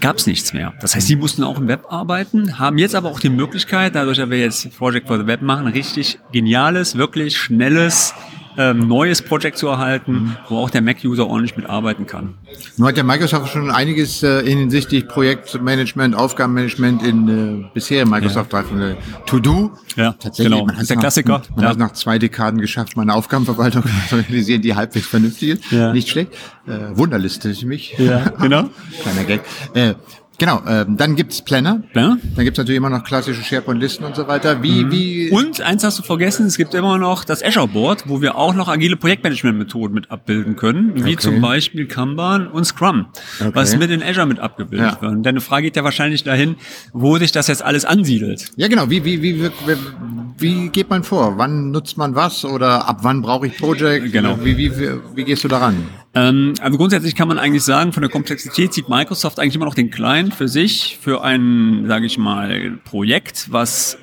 gab 0.00 0.16
es 0.16 0.26
nichts 0.26 0.52
mehr. 0.52 0.75
Das 0.81 0.95
heißt, 0.95 1.09
die 1.09 1.16
mussten 1.16 1.45
auch 1.45 1.59
im 1.59 1.69
Web 1.69 1.87
arbeiten, 1.88 2.59
haben 2.59 2.78
jetzt 2.78 2.95
aber 2.95 3.11
auch 3.11 3.21
die 3.21 3.28
Möglichkeit, 3.28 3.95
dadurch, 3.95 4.19
dass 4.19 4.28
wir 4.28 4.38
jetzt 4.38 4.76
Project 4.76 5.09
for 5.09 5.19
the 5.19 5.26
Web 5.26 5.43
machen, 5.43 5.66
richtig 5.66 6.19
geniales, 6.33 6.97
wirklich 6.97 7.37
schnelles 7.37 8.14
ähm, 8.56 8.88
neues 8.88 9.23
Projekt 9.23 9.58
zu 9.58 9.68
erhalten, 9.68 10.12
mhm. 10.12 10.37
wo 10.49 10.58
auch 10.58 10.70
der 10.70 10.82
Mac-User 10.82 11.26
ordentlich 11.26 11.56
mitarbeiten 11.56 12.06
kann. 12.06 12.34
Nun 12.76 12.88
hat 12.88 12.96
der 12.96 13.04
Microsoft 13.04 13.52
schon 13.52 13.70
einiges 13.70 14.23
äh, 14.23 14.44
hinsichtlich 14.44 15.08
Projektmanagement, 15.08 16.14
Aufgabenmanagement 16.14 17.02
in 17.02 17.28
äh, 17.64 17.64
bisherigen 17.75 18.11
Microsoft 18.11 18.52
ja. 18.52 18.62
3 18.62 18.96
To-Do. 19.26 19.73
Ja, 19.96 20.12
tatsächlich. 20.12 20.52
Genau. 20.52 20.66
Man 20.66 20.76
ist 20.76 20.90
der 20.90 20.96
Klassiker. 20.96 21.38
Nach, 21.38 21.50
man 21.50 21.64
ja. 21.64 21.70
hat 21.70 21.78
nach 21.78 21.92
zwei 21.92 22.18
Dekaden 22.18 22.61
geschafft, 22.61 22.96
meine 22.96 23.14
Aufgabenverwaltung 23.14 23.84
zu 24.08 24.16
realisieren, 24.16 24.62
die 24.62 24.75
halbwegs 24.75 25.06
vernünftig 25.06 25.50
ist. 25.50 25.73
Ja. 25.73 25.92
Nicht 25.92 26.08
schlecht. 26.08 26.32
Äh, 26.66 26.96
Wunderliste 26.96 27.54
für 27.54 27.66
mich. 27.66 27.94
Ja, 27.99 28.30
genau. 28.40 28.70
Kleiner 29.02 29.25
Gag. 29.25 29.42
Äh, 29.75 29.94
Genau, 30.38 30.62
ähm, 30.66 30.96
dann 30.96 31.16
gibt's 31.16 31.42
Planner. 31.42 31.82
Planner. 31.92 32.18
Dann 32.34 32.44
gibt's 32.44 32.58
natürlich 32.58 32.78
immer 32.78 32.90
noch 32.90 33.04
klassische 33.04 33.42
SharePoint-Listen 33.42 34.04
und 34.04 34.16
so 34.16 34.26
weiter. 34.26 34.62
Wie, 34.62 34.84
mhm. 34.84 34.92
wie 34.92 35.30
und 35.30 35.60
eins 35.60 35.84
hast 35.84 35.98
du 35.98 36.02
vergessen, 36.02 36.46
es 36.46 36.56
gibt 36.56 36.74
immer 36.74 36.98
noch 36.98 37.24
das 37.24 37.42
Azure 37.42 37.68
Board, 37.68 38.08
wo 38.08 38.20
wir 38.20 38.36
auch 38.36 38.54
noch 38.54 38.68
agile 38.68 38.96
Projektmanagement-Methoden 38.96 39.94
mit 39.94 40.10
abbilden 40.10 40.56
können, 40.56 40.94
wie 40.94 41.14
okay. 41.14 41.16
zum 41.16 41.40
Beispiel 41.40 41.86
Kanban 41.86 42.48
und 42.48 42.64
Scrum, 42.64 43.06
okay. 43.40 43.50
was 43.54 43.76
mit 43.76 43.90
in 43.90 44.02
Azure 44.02 44.26
mit 44.26 44.40
abgebildet 44.40 44.96
ja. 45.00 45.02
wird. 45.02 45.24
deine 45.24 45.40
Frage 45.40 45.64
geht 45.64 45.76
ja 45.76 45.84
wahrscheinlich 45.84 46.24
dahin, 46.24 46.56
wo 46.92 47.16
sich 47.18 47.32
das 47.32 47.46
jetzt 47.46 47.62
alles 47.62 47.84
ansiedelt. 47.84 48.50
Ja, 48.56 48.68
genau. 48.68 48.90
Wie, 48.90 49.04
wie, 49.04 49.22
wie, 49.22 49.44
wie, 49.44 49.50
wie 50.38 50.68
geht 50.68 50.90
man 50.90 51.04
vor? 51.04 51.38
Wann 51.38 51.70
nutzt 51.70 51.96
man 51.96 52.14
was 52.14 52.44
oder 52.44 52.88
ab 52.88 52.98
wann 53.02 53.22
brauche 53.22 53.46
ich 53.46 53.56
Project? 53.56 54.12
Genau. 54.12 54.38
Wie, 54.42 54.56
wie, 54.56 54.78
wie, 54.78 54.90
wie 55.14 55.24
gehst 55.24 55.44
du 55.44 55.48
daran? 55.48 55.86
Ähm, 56.14 56.54
also 56.61 56.78
grundsätzlich 56.78 57.14
kann 57.14 57.28
man 57.28 57.38
eigentlich 57.38 57.64
sagen, 57.64 57.92
von 57.92 58.02
der 58.02 58.11
Komplexität 58.11 58.73
sieht 58.73 58.88
Microsoft 58.88 59.38
eigentlich 59.38 59.56
immer 59.56 59.64
noch 59.64 59.75
den 59.75 59.90
Client 59.90 60.35
für 60.35 60.49
sich, 60.49 60.99
für 61.00 61.23
ein, 61.23 61.85
sage 61.88 62.06
ich 62.06 62.18
mal, 62.18 62.78
Projekt, 62.85 63.50
was 63.50 63.99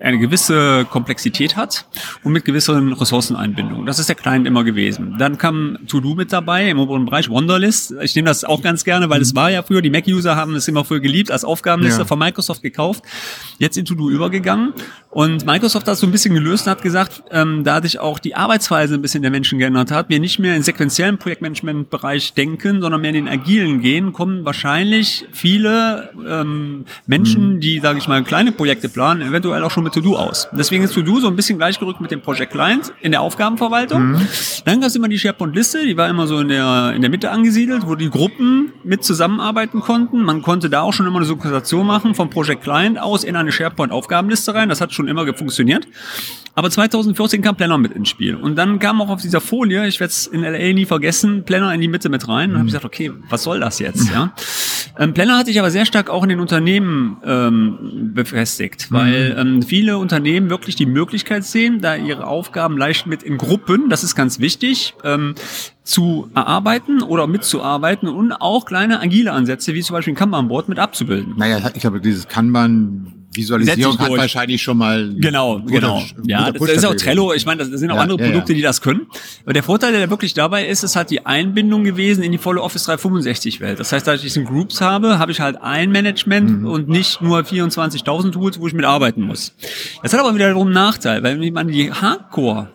eine 0.00 0.18
gewisse 0.18 0.86
Komplexität 0.90 1.56
hat 1.56 1.86
und 2.22 2.32
mit 2.32 2.44
gewissen 2.44 2.92
Ressourceneinbindungen. 2.92 3.86
Das 3.86 3.98
ist 3.98 4.08
der 4.08 4.16
Client 4.16 4.46
immer 4.46 4.64
gewesen. 4.64 5.16
Dann 5.18 5.38
kam 5.38 5.78
To-Do 5.86 6.14
mit 6.14 6.32
dabei 6.32 6.68
im 6.68 6.78
oberen 6.78 7.04
Bereich, 7.04 7.28
Wonderlist. 7.28 7.94
Ich 8.02 8.14
nehme 8.14 8.28
das 8.28 8.44
auch 8.44 8.62
ganz 8.62 8.84
gerne, 8.84 9.10
weil 9.10 9.20
es 9.20 9.34
war 9.34 9.50
ja 9.50 9.62
früher, 9.62 9.82
die 9.82 9.90
Mac-User 9.90 10.36
haben 10.36 10.54
es 10.54 10.68
immer 10.68 10.84
früher 10.84 11.00
geliebt, 11.00 11.30
als 11.30 11.44
Aufgabenliste 11.44 12.00
ja. 12.00 12.06
von 12.06 12.18
Microsoft 12.18 12.62
gekauft, 12.62 13.02
jetzt 13.58 13.76
in 13.76 13.84
To-Do 13.84 14.10
übergegangen. 14.10 14.72
Und 15.10 15.46
Microsoft 15.46 15.86
hat 15.86 15.92
das 15.92 16.00
so 16.00 16.06
ein 16.06 16.12
bisschen 16.12 16.34
gelöst 16.34 16.66
und 16.66 16.70
hat 16.70 16.82
gesagt, 16.82 17.22
ähm, 17.30 17.64
da 17.64 17.80
sich 17.80 17.98
auch 17.98 18.18
die 18.18 18.34
Arbeitsweise 18.34 18.94
ein 18.94 19.02
bisschen 19.02 19.22
der 19.22 19.30
Menschen 19.30 19.58
geändert 19.58 19.90
hat, 19.90 20.10
wir 20.10 20.20
nicht 20.20 20.38
mehr 20.38 20.54
in 20.54 20.62
sequenziellen 20.62 21.18
Projektmanagement-Bereich 21.18 22.34
denken, 22.34 22.80
sondern 22.80 23.00
mehr 23.00 23.10
in 23.10 23.24
den 23.24 23.28
agilen 23.28 23.80
gehen, 23.80 24.12
kommen 24.12 24.44
wahrscheinlich 24.44 25.26
viele 25.32 26.10
ähm, 26.28 26.84
Menschen, 27.06 27.54
mhm. 27.54 27.60
die, 27.60 27.80
sage 27.80 27.98
ich 27.98 28.08
mal, 28.08 28.22
kleine 28.22 28.52
Projekte 28.52 28.88
planen, 28.88 29.22
eventuell 29.22 29.62
auch 29.64 29.67
schon 29.70 29.84
mit 29.84 29.94
To-Do 29.94 30.16
aus. 30.16 30.48
Deswegen 30.52 30.84
ist 30.84 30.94
To-Do 30.94 31.20
so 31.20 31.28
ein 31.28 31.36
bisschen 31.36 31.58
gleichgerückt 31.58 32.00
mit 32.00 32.10
dem 32.10 32.20
Project 32.20 32.52
Client 32.52 32.92
in 33.00 33.12
der 33.12 33.20
Aufgabenverwaltung. 33.20 34.12
Mhm. 34.12 34.26
Dann 34.64 34.80
gab 34.80 34.88
es 34.88 34.96
immer 34.96 35.08
die 35.08 35.18
SharePoint-Liste, 35.18 35.84
die 35.84 35.96
war 35.96 36.08
immer 36.08 36.26
so 36.26 36.40
in 36.40 36.48
der, 36.48 36.92
in 36.94 37.02
der 37.02 37.10
Mitte 37.10 37.30
angesiedelt, 37.30 37.86
wo 37.86 37.94
die 37.94 38.10
Gruppen 38.10 38.72
mit 38.84 39.04
zusammenarbeiten 39.04 39.80
konnten. 39.80 40.22
Man 40.22 40.42
konnte 40.42 40.70
da 40.70 40.82
auch 40.82 40.92
schon 40.92 41.06
immer 41.06 41.16
eine 41.16 41.26
Synchronisation 41.26 41.86
machen 41.86 42.14
vom 42.14 42.30
Project 42.30 42.62
Client 42.62 42.98
aus 42.98 43.24
in 43.24 43.36
eine 43.36 43.52
SharePoint-Aufgabenliste 43.52 44.54
rein. 44.54 44.68
Das 44.68 44.80
hat 44.80 44.92
schon 44.92 45.08
immer 45.08 45.26
funktioniert. 45.34 45.86
Aber 46.54 46.70
2014 46.70 47.40
kam 47.40 47.56
Planner 47.56 47.78
mit 47.78 47.92
ins 47.92 48.08
Spiel. 48.08 48.34
Und 48.34 48.56
dann 48.56 48.80
kam 48.80 49.00
auch 49.00 49.10
auf 49.10 49.22
dieser 49.22 49.40
Folie, 49.40 49.86
ich 49.86 50.00
werde 50.00 50.10
es 50.10 50.26
in 50.26 50.40
LA 50.40 50.72
nie 50.72 50.86
vergessen, 50.86 51.44
Planner 51.44 51.72
in 51.72 51.80
die 51.80 51.86
Mitte 51.86 52.08
mit 52.08 52.26
rein. 52.26 52.50
Und 52.50 52.56
habe 52.56 52.66
ich 52.66 52.72
gesagt, 52.72 52.84
okay, 52.84 53.12
was 53.28 53.44
soll 53.44 53.60
das 53.60 53.78
jetzt? 53.78 54.10
Ja? 54.10 54.32
Ähm, 54.98 55.14
Planner 55.14 55.38
hat 55.38 55.46
sich 55.46 55.58
aber 55.58 55.70
sehr 55.70 55.86
stark 55.86 56.10
auch 56.10 56.24
in 56.24 56.28
den 56.28 56.40
Unternehmen 56.40 57.18
ähm, 57.24 58.10
befestigt, 58.14 58.90
weil 58.90 59.32
mhm. 59.32 59.56
ähm, 59.56 59.62
viele 59.62 59.98
Unternehmen 59.98 60.50
wirklich 60.50 60.74
die 60.74 60.86
Möglichkeit 60.86 61.44
sehen, 61.44 61.80
da 61.80 61.94
ihre 61.94 62.26
Aufgaben 62.26 62.76
leicht 62.76 63.06
mit 63.06 63.22
in 63.22 63.38
Gruppen, 63.38 63.90
das 63.90 64.02
ist 64.02 64.14
ganz 64.14 64.40
wichtig, 64.40 64.94
ähm, 65.04 65.34
zu 65.84 66.30
erarbeiten 66.34 67.02
oder 67.02 67.26
mitzuarbeiten 67.26 68.08
und 68.08 68.32
auch 68.32 68.66
kleine 68.66 69.00
agile 69.00 69.32
Ansätze, 69.32 69.72
wie 69.74 69.82
zum 69.82 69.94
Beispiel 69.94 70.12
ein 70.14 70.16
Kanban-Board 70.16 70.68
mit 70.68 70.78
abzubilden. 70.78 71.34
Naja, 71.36 71.58
ich 71.72 71.80
glaube, 71.80 72.00
dieses 72.00 72.28
Kanban 72.28 73.17
Visualisierung 73.38 73.98
hat 73.98 74.10
wahrscheinlich 74.10 74.62
schon 74.62 74.76
mal. 74.76 75.14
Genau, 75.16 75.60
genau. 75.60 76.02
Ja, 76.24 76.50
das, 76.50 76.68
ist 76.68 76.84
auch 76.84 76.94
Trello. 76.94 77.32
Ich 77.32 77.46
meine, 77.46 77.64
das 77.64 77.80
sind 77.80 77.90
auch 77.90 77.96
ja, 77.96 78.02
andere 78.02 78.18
Produkte, 78.18 78.52
ja, 78.52 78.56
ja. 78.56 78.56
die 78.56 78.62
das 78.62 78.82
können. 78.82 79.06
Aber 79.44 79.54
der 79.54 79.62
Vorteil, 79.62 79.92
der 79.92 80.10
wirklich 80.10 80.34
dabei 80.34 80.66
ist, 80.66 80.82
ist 80.82 80.96
halt 80.96 81.10
die 81.10 81.24
Einbindung 81.24 81.84
gewesen 81.84 82.22
in 82.22 82.32
die 82.32 82.38
volle 82.38 82.60
Office 82.60 82.84
365 82.84 83.60
Welt. 83.60 83.80
Das 83.80 83.92
heißt, 83.92 84.06
da 84.06 84.14
ich 84.14 84.20
diesen 84.20 84.44
Groups 84.44 84.80
habe, 84.80 85.18
habe 85.18 85.32
ich 85.32 85.40
halt 85.40 85.56
ein 85.62 85.90
Management 85.90 86.60
mhm. 86.60 86.66
und 86.66 86.88
nicht 86.88 87.22
nur 87.22 87.40
24.000 87.40 88.32
Tools, 88.32 88.60
wo 88.60 88.66
ich 88.66 88.74
mitarbeiten 88.74 89.22
muss. 89.22 89.54
Das 90.02 90.12
hat 90.12 90.20
aber 90.20 90.34
wiederum 90.34 90.66
einen 90.66 90.74
Nachteil, 90.74 91.22
weil 91.22 91.50
man 91.50 91.68
die 91.68 91.90
Hardcore 91.90 92.70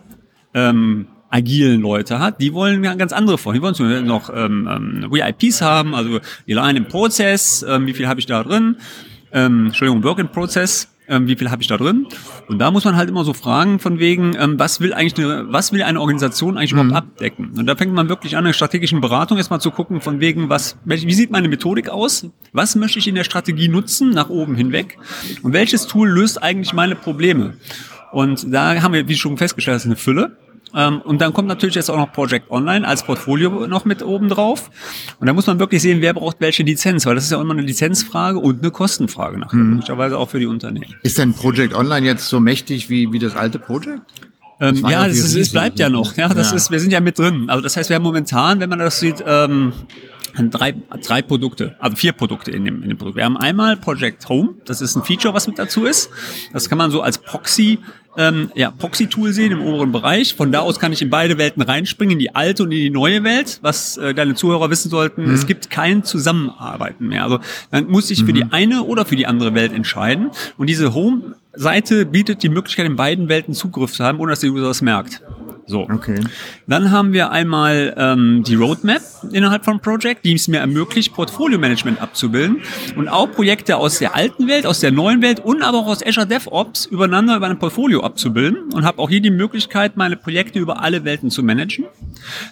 ähm, 0.53 1.07
agilen 1.29 1.81
Leute 1.81 2.19
hat, 2.19 2.39
die 2.39 2.53
wollen 2.53 2.83
ganz 2.83 3.11
andere 3.11 3.37
vor. 3.37 3.53
Die 3.53 3.61
wollen 3.61 4.05
noch 4.05 4.29
ähm, 4.29 4.69
ähm, 4.71 5.11
VIPs 5.11 5.61
haben, 5.61 5.95
also 5.95 6.19
die 6.47 6.53
Line 6.53 6.77
im 6.77 6.87
Prozess, 6.87 7.65
ähm, 7.67 7.87
wie 7.87 7.93
viel 7.93 8.07
habe 8.07 8.19
ich 8.19 8.27
da 8.27 8.43
drin 8.43 8.77
ähm, 9.33 9.67
Entschuldigung, 9.67 10.03
Work 10.03 10.19
in 10.19 10.29
Process, 10.29 10.89
ähm, 11.07 11.27
wie 11.27 11.35
viel 11.35 11.51
habe 11.51 11.61
ich 11.61 11.67
da 11.67 11.77
drin? 11.77 12.07
Und 12.47 12.59
da 12.59 12.71
muss 12.71 12.85
man 12.85 12.95
halt 12.95 13.09
immer 13.09 13.23
so 13.23 13.33
fragen 13.33 13.79
von 13.79 13.99
wegen, 13.99 14.35
ähm, 14.39 14.57
was 14.57 14.79
will 14.79 14.93
eigentlich 14.93 15.17
eine, 15.17 15.51
was 15.51 15.73
will 15.73 15.83
eine 15.83 15.99
Organisation 15.99 16.57
eigentlich 16.57 16.71
überhaupt 16.71 16.91
mhm. 16.91 16.95
abdecken? 16.95 17.51
Und 17.57 17.65
da 17.65 17.75
fängt 17.75 17.93
man 17.93 18.09
wirklich 18.09 18.37
an, 18.37 18.45
eine 18.45 18.53
strategischen 18.53 19.01
Beratung 19.01 19.37
erstmal 19.37 19.59
zu 19.59 19.71
gucken 19.71 20.01
von 20.01 20.19
wegen, 20.19 20.49
was, 20.49 20.77
wie 20.85 21.13
sieht 21.13 21.31
meine 21.31 21.49
Methodik 21.49 21.89
aus? 21.89 22.27
Was 22.53 22.75
möchte 22.75 22.99
ich 22.99 23.07
in 23.07 23.15
der 23.15 23.23
Strategie 23.23 23.67
nutzen, 23.67 24.11
nach 24.11 24.29
oben 24.29 24.55
hinweg? 24.55 24.97
Und 25.41 25.53
welches 25.53 25.87
Tool 25.87 26.09
löst 26.09 26.41
eigentlich 26.41 26.73
meine 26.73 26.95
Probleme? 26.95 27.55
Und 28.11 28.53
da 28.53 28.81
haben 28.81 28.93
wir, 28.93 29.07
wie 29.07 29.15
schon 29.15 29.37
festgestellt, 29.37 29.75
das 29.75 29.83
ist 29.83 29.87
eine 29.87 29.95
Fülle. 29.95 30.37
Ähm, 30.75 31.01
und 31.01 31.21
dann 31.21 31.33
kommt 31.33 31.47
natürlich 31.47 31.75
jetzt 31.75 31.89
auch 31.89 31.97
noch 31.97 32.11
Project 32.11 32.49
Online 32.49 32.87
als 32.87 33.03
Portfolio 33.03 33.67
noch 33.67 33.85
mit 33.85 34.03
oben 34.03 34.29
drauf. 34.29 34.69
Und 35.19 35.27
da 35.27 35.33
muss 35.33 35.47
man 35.47 35.59
wirklich 35.59 35.81
sehen, 35.81 36.01
wer 36.01 36.13
braucht 36.13 36.37
welche 36.39 36.63
Lizenz, 36.63 37.05
weil 37.05 37.15
das 37.15 37.25
ist 37.25 37.31
ja 37.31 37.39
immer 37.39 37.53
eine 37.53 37.61
Lizenzfrage 37.61 38.39
und 38.39 38.61
eine 38.61 38.71
Kostenfrage 38.71 39.37
nachher, 39.39 39.57
mhm. 39.57 39.69
möglicherweise 39.71 40.17
auch 40.17 40.29
für 40.29 40.39
die 40.39 40.47
Unternehmen. 40.47 40.95
Ist 41.03 41.17
denn 41.17 41.33
Project 41.33 41.73
Online 41.73 42.05
jetzt 42.05 42.27
so 42.27 42.39
mächtig 42.39 42.89
wie, 42.89 43.11
wie 43.11 43.19
das 43.19 43.35
alte 43.35 43.59
Project? 43.59 44.01
Ähm, 44.59 44.85
ja, 44.87 45.07
das 45.07 45.17
ist, 45.17 45.35
es 45.35 45.51
bleibt 45.51 45.79
ja 45.79 45.89
noch. 45.89 46.15
Ja, 46.15 46.29
das 46.29 46.51
ja. 46.51 46.55
ist, 46.55 46.71
wir 46.71 46.79
sind 46.79 46.91
ja 46.91 47.01
mit 47.01 47.19
drin. 47.19 47.49
Also 47.49 47.61
das 47.61 47.75
heißt, 47.75 47.89
wir 47.89 47.95
haben 47.95 48.03
momentan, 48.03 48.59
wenn 48.59 48.69
man 48.69 48.79
das 48.79 48.99
sieht, 48.99 49.23
ähm, 49.25 49.73
drei, 50.35 50.73
drei 51.01 51.21
Produkte, 51.21 51.75
also 51.79 51.95
vier 51.95 52.13
Produkte 52.13 52.51
in 52.51 52.65
dem, 52.65 52.83
in 52.83 52.89
dem 52.89 52.97
Produkt. 52.97 53.17
Wir 53.17 53.25
haben 53.25 53.37
einmal 53.37 53.77
Project 53.77 54.27
Home, 54.29 54.55
das 54.65 54.81
ist 54.81 54.95
ein 54.95 55.03
Feature, 55.03 55.33
was 55.33 55.47
mit 55.47 55.59
dazu 55.59 55.85
ist. 55.85 56.09
Das 56.51 56.69
kann 56.69 56.77
man 56.77 56.91
so 56.91 57.01
als 57.01 57.17
Proxy 57.17 57.79
ähm, 58.17 58.51
ja, 58.55 58.71
Proxy-Tool 58.71 59.33
sehen 59.33 59.51
im 59.51 59.61
oberen 59.61 59.91
Bereich. 59.91 60.35
Von 60.35 60.51
da 60.51 60.59
aus 60.59 60.79
kann 60.79 60.93
ich 60.93 61.01
in 61.01 61.09
beide 61.09 61.37
Welten 61.37 61.61
reinspringen, 61.61 62.13
in 62.13 62.19
die 62.19 62.35
alte 62.35 62.63
und 62.63 62.71
in 62.71 62.77
die 62.77 62.89
neue 62.89 63.23
Welt. 63.23 63.59
Was 63.61 63.97
äh, 63.97 64.13
deine 64.13 64.35
Zuhörer 64.35 64.69
wissen 64.69 64.89
sollten, 64.89 65.25
mhm. 65.25 65.33
es 65.33 65.47
gibt 65.47 65.69
kein 65.69 66.03
Zusammenarbeiten 66.03 67.07
mehr. 67.07 67.23
Also 67.23 67.39
dann 67.71 67.87
muss 67.87 68.11
ich 68.11 68.21
mhm. 68.21 68.25
für 68.27 68.33
die 68.33 68.43
mhm. 68.43 68.53
eine 68.53 68.83
oder 68.83 69.05
für 69.05 69.15
die 69.15 69.25
andere 69.25 69.55
Welt 69.55 69.73
entscheiden. 69.73 70.29
Und 70.57 70.67
diese 70.67 70.93
Home-Seite 70.93 72.05
bietet 72.05 72.43
die 72.43 72.49
Möglichkeit, 72.49 72.85
in 72.85 72.95
beiden 72.95 73.29
Welten 73.29 73.53
Zugriff 73.53 73.93
zu 73.93 74.03
haben, 74.03 74.19
ohne 74.19 74.31
dass 74.31 74.41
der 74.41 74.51
User 74.51 74.67
das 74.67 74.81
merkt. 74.81 75.21
So. 75.65 75.81
Okay. 75.89 76.19
Dann 76.67 76.91
haben 76.91 77.13
wir 77.13 77.31
einmal 77.31 77.93
ähm, 77.97 78.43
die 78.43 78.55
Roadmap 78.55 79.01
innerhalb 79.31 79.63
von 79.63 79.79
Project, 79.79 80.25
die 80.25 80.33
es 80.33 80.47
mir 80.47 80.59
ermöglicht, 80.59 81.13
Portfolio-Management 81.13 82.01
abzubilden 82.01 82.61
und 82.97 83.07
auch 83.07 83.31
Projekte 83.31 83.77
aus 83.77 83.99
der 83.99 84.15
alten 84.15 84.47
Welt, 84.47 84.65
aus 84.65 84.81
der 84.81 84.91
neuen 84.91 85.21
Welt 85.21 85.39
und 85.39 85.61
aber 85.61 85.79
auch 85.79 85.87
aus 85.87 86.05
Azure 86.05 86.27
DevOps 86.27 86.85
übereinander 86.85 87.37
über 87.37 87.47
ein 87.47 87.59
Portfolio 87.59 88.01
abzubilden 88.01 88.73
und 88.73 88.83
habe 88.83 88.99
auch 88.99 89.09
hier 89.09 89.21
die 89.21 89.31
Möglichkeit, 89.31 89.95
meine 89.95 90.17
Projekte 90.17 90.59
über 90.59 90.81
alle 90.81 91.05
Welten 91.05 91.29
zu 91.29 91.43
managen. 91.43 91.85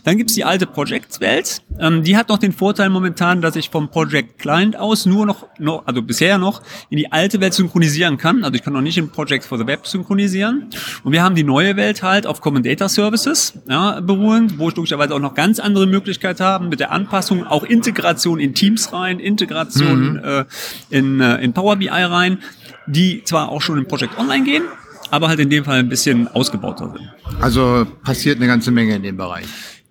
Dann 0.05 0.17
gibt's 0.17 0.33
die 0.33 0.45
alte 0.45 0.65
Project-Welt. 0.65 1.61
Ähm, 1.79 2.03
die 2.03 2.15
hat 2.15 2.29
noch 2.29 2.37
den 2.37 2.53
Vorteil 2.53 2.89
momentan, 2.89 3.41
dass 3.41 3.57
ich 3.57 3.69
vom 3.69 3.89
Project 3.89 4.39
Client 4.39 4.77
aus 4.77 5.05
nur 5.05 5.25
noch, 5.25 5.47
noch, 5.59 5.85
also 5.85 6.01
bisher 6.01 6.37
noch, 6.37 6.61
in 6.89 6.97
die 6.97 7.11
alte 7.11 7.41
Welt 7.41 7.53
synchronisieren 7.53 8.17
kann. 8.17 8.45
Also 8.45 8.55
ich 8.55 8.63
kann 8.63 8.73
noch 8.73 8.81
nicht 8.81 8.97
in 8.97 9.09
Project 9.09 9.43
for 9.43 9.57
the 9.57 9.67
Web 9.67 9.85
synchronisieren. 9.85 10.69
Und 11.03 11.11
wir 11.11 11.23
haben 11.23 11.35
die 11.35 11.43
neue 11.43 11.75
Welt 11.75 12.03
halt 12.03 12.25
auf 12.25 12.39
Common 12.39 12.63
Data 12.63 12.87
Server 12.87 13.00
Services 13.01 13.53
ja, 13.67 13.99
beruhen, 13.99 14.53
wo 14.57 14.69
ich 14.69 14.75
logischerweise 14.75 15.15
auch 15.15 15.19
noch 15.19 15.33
ganz 15.33 15.59
andere 15.59 15.87
Möglichkeiten 15.87 16.43
haben 16.43 16.69
mit 16.69 16.79
der 16.79 16.91
Anpassung, 16.91 17.47
auch 17.47 17.63
Integration 17.63 18.39
in 18.39 18.53
Teams 18.53 18.93
rein, 18.93 19.19
Integration 19.19 20.13
mhm. 20.13 20.23
äh, 20.23 20.45
in, 20.91 21.19
äh, 21.19 21.43
in 21.43 21.53
Power 21.53 21.77
BI 21.77 21.89
rein, 21.89 22.37
die 22.85 23.23
zwar 23.23 23.49
auch 23.49 23.61
schon 23.61 23.79
in 23.79 23.87
Project 23.87 24.19
Online 24.19 24.45
gehen, 24.45 24.63
aber 25.09 25.29
halt 25.29 25.39
in 25.39 25.49
dem 25.49 25.65
Fall 25.65 25.79
ein 25.79 25.89
bisschen 25.89 26.27
ausgebauter 26.27 26.93
sind. 26.93 27.41
Also 27.41 27.87
passiert 28.03 28.37
eine 28.37 28.45
ganze 28.45 28.69
Menge 28.69 28.95
in 28.95 29.03
dem 29.03 29.17
Bereich. 29.17 29.45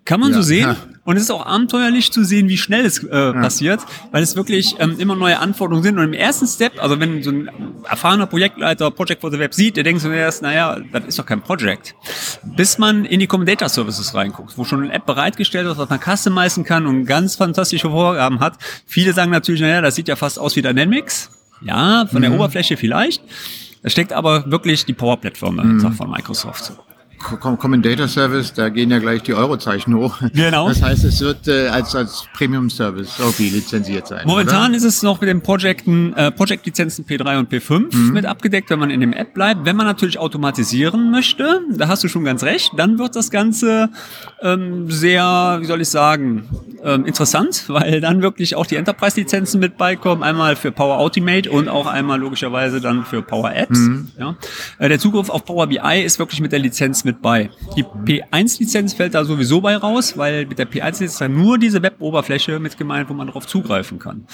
Kann 0.05 0.21
man 0.21 0.29
ja. 0.29 0.37
so 0.37 0.41
sehen. 0.41 0.75
Und 1.03 1.17
es 1.17 1.23
ist 1.23 1.31
auch 1.31 1.45
abenteuerlich 1.45 2.11
zu 2.11 2.23
sehen, 2.23 2.47
wie 2.47 2.57
schnell 2.57 2.85
es 2.85 3.03
äh, 3.03 3.09
ja. 3.09 3.33
passiert, 3.33 3.81
weil 4.11 4.21
es 4.21 4.35
wirklich 4.35 4.75
ähm, 4.79 4.99
immer 4.99 5.15
neue 5.15 5.39
Anforderungen 5.39 5.83
sind. 5.83 5.97
Und 5.97 6.05
im 6.05 6.13
ersten 6.13 6.45
Step, 6.45 6.73
also 6.81 6.99
wenn 6.99 7.23
so 7.23 7.31
ein 7.31 7.49
erfahrener 7.89 8.27
Projektleiter 8.27 8.91
Project 8.91 9.21
for 9.21 9.31
the 9.31 9.39
Web 9.39 9.53
sieht, 9.53 9.77
der 9.77 9.83
denkt 9.83 10.01
so 10.01 10.11
erst, 10.11 10.43
naja, 10.43 10.77
das 10.91 11.05
ist 11.05 11.19
doch 11.19 11.25
kein 11.25 11.41
Project. 11.41 11.95
Bis 12.55 12.77
man 12.77 13.05
in 13.05 13.19
die 13.19 13.27
Common 13.27 13.47
Data 13.47 13.67
Services 13.67 14.13
reinguckt, 14.13 14.57
wo 14.57 14.63
schon 14.63 14.83
eine 14.83 14.93
App 14.93 15.07
bereitgestellt 15.07 15.67
ist, 15.67 15.77
was 15.77 15.89
man 15.89 15.99
customizen 15.99 16.63
kann 16.63 16.85
und 16.85 17.05
ganz 17.05 17.35
fantastische 17.35 17.89
Vorgaben 17.89 18.39
hat. 18.39 18.57
Viele 18.85 19.13
sagen 19.13 19.31
natürlich, 19.31 19.61
naja, 19.61 19.81
das 19.81 19.95
sieht 19.95 20.07
ja 20.07 20.15
fast 20.15 20.37
aus 20.37 20.55
wie 20.55 20.61
Dynamics. 20.61 21.31
Ja, 21.61 22.05
von 22.07 22.19
mhm. 22.19 22.23
der 22.23 22.33
Oberfläche 22.33 22.77
vielleicht. 22.77 23.23
Da 23.83 23.89
steckt 23.89 24.13
aber 24.13 24.49
wirklich 24.51 24.85
die 24.85 24.93
Power-Plattform 24.93 25.55
mhm. 25.55 25.93
von 25.93 26.09
Microsoft. 26.09 26.73
Common 27.21 27.81
Data 27.81 28.07
Service, 28.07 28.53
da 28.53 28.69
gehen 28.69 28.91
ja 28.91 28.99
gleich 28.99 29.23
die 29.23 29.33
Eurozeichen 29.33 29.95
hoch. 29.95 30.17
Genau. 30.33 30.67
Das 30.67 30.81
heißt, 30.81 31.03
es 31.03 31.21
wird 31.21 31.47
äh, 31.47 31.67
als, 31.67 31.95
als 31.95 32.25
Premium 32.33 32.69
Service 32.69 33.15
irgendwie 33.19 33.49
lizenziert 33.49 34.07
sein. 34.07 34.25
Momentan 34.25 34.69
oder? 34.69 34.77
ist 34.77 34.83
es 34.83 35.03
noch 35.03 35.21
mit 35.21 35.29
den 35.29 35.41
Projekten, 35.41 36.13
äh, 36.13 36.31
Project-Lizenzen 36.31 37.05
P3 37.05 37.39
und 37.39 37.51
P5 37.51 37.95
mhm. 37.95 38.13
mit 38.13 38.25
abgedeckt, 38.25 38.69
wenn 38.69 38.79
man 38.79 38.89
in 38.89 39.01
dem 39.01 39.13
App 39.13 39.33
bleibt. 39.33 39.65
Wenn 39.65 39.75
man 39.75 39.85
natürlich 39.85 40.19
automatisieren 40.19 41.11
möchte, 41.11 41.61
da 41.71 41.87
hast 41.87 42.03
du 42.03 42.07
schon 42.07 42.23
ganz 42.23 42.43
recht, 42.43 42.71
dann 42.77 42.97
wird 42.97 43.15
das 43.15 43.29
Ganze 43.29 43.89
ähm, 44.41 44.89
sehr, 44.89 45.57
wie 45.61 45.65
soll 45.65 45.81
ich 45.81 45.89
sagen, 45.89 46.49
ähm, 46.83 47.05
interessant, 47.05 47.65
weil 47.67 48.01
dann 48.01 48.21
wirklich 48.21 48.55
auch 48.55 48.65
die 48.65 48.75
Enterprise-Lizenzen 48.75 49.59
mit 49.59 49.77
beikommen, 49.77 50.23
einmal 50.23 50.55
für 50.55 50.71
Power 50.71 50.97
Automate 50.97 51.51
und 51.51 51.69
auch 51.69 51.87
einmal 51.87 52.19
logischerweise 52.19 52.81
dann 52.81 53.05
für 53.05 53.21
Power 53.21 53.53
Apps. 53.53 53.79
Mhm. 53.79 54.07
Ja. 54.17 54.35
Äh, 54.79 54.89
der 54.89 54.99
Zugriff 54.99 55.29
auf 55.29 55.45
Power 55.45 55.67
BI 55.67 56.01
ist 56.03 56.19
wirklich 56.19 56.41
mit 56.41 56.51
der 56.51 56.59
Lizenz 56.59 57.03
mit 57.03 57.10
bei. 57.19 57.49
Die 57.75 57.83
P1-Lizenz 57.83 58.93
fällt 58.93 59.15
da 59.15 59.25
sowieso 59.25 59.61
bei 59.61 59.75
raus, 59.75 60.17
weil 60.17 60.45
mit 60.45 60.59
der 60.59 60.69
P1 60.69 61.03
ist 61.03 61.19
dann 61.19 61.35
nur 61.35 61.57
diese 61.57 61.81
Web-Oberfläche 61.81 62.59
mit 62.59 62.77
gemeint, 62.77 63.09
wo 63.09 63.13
man 63.13 63.27
darauf 63.27 63.47
zugreifen 63.47 63.97
kann. 63.97 64.27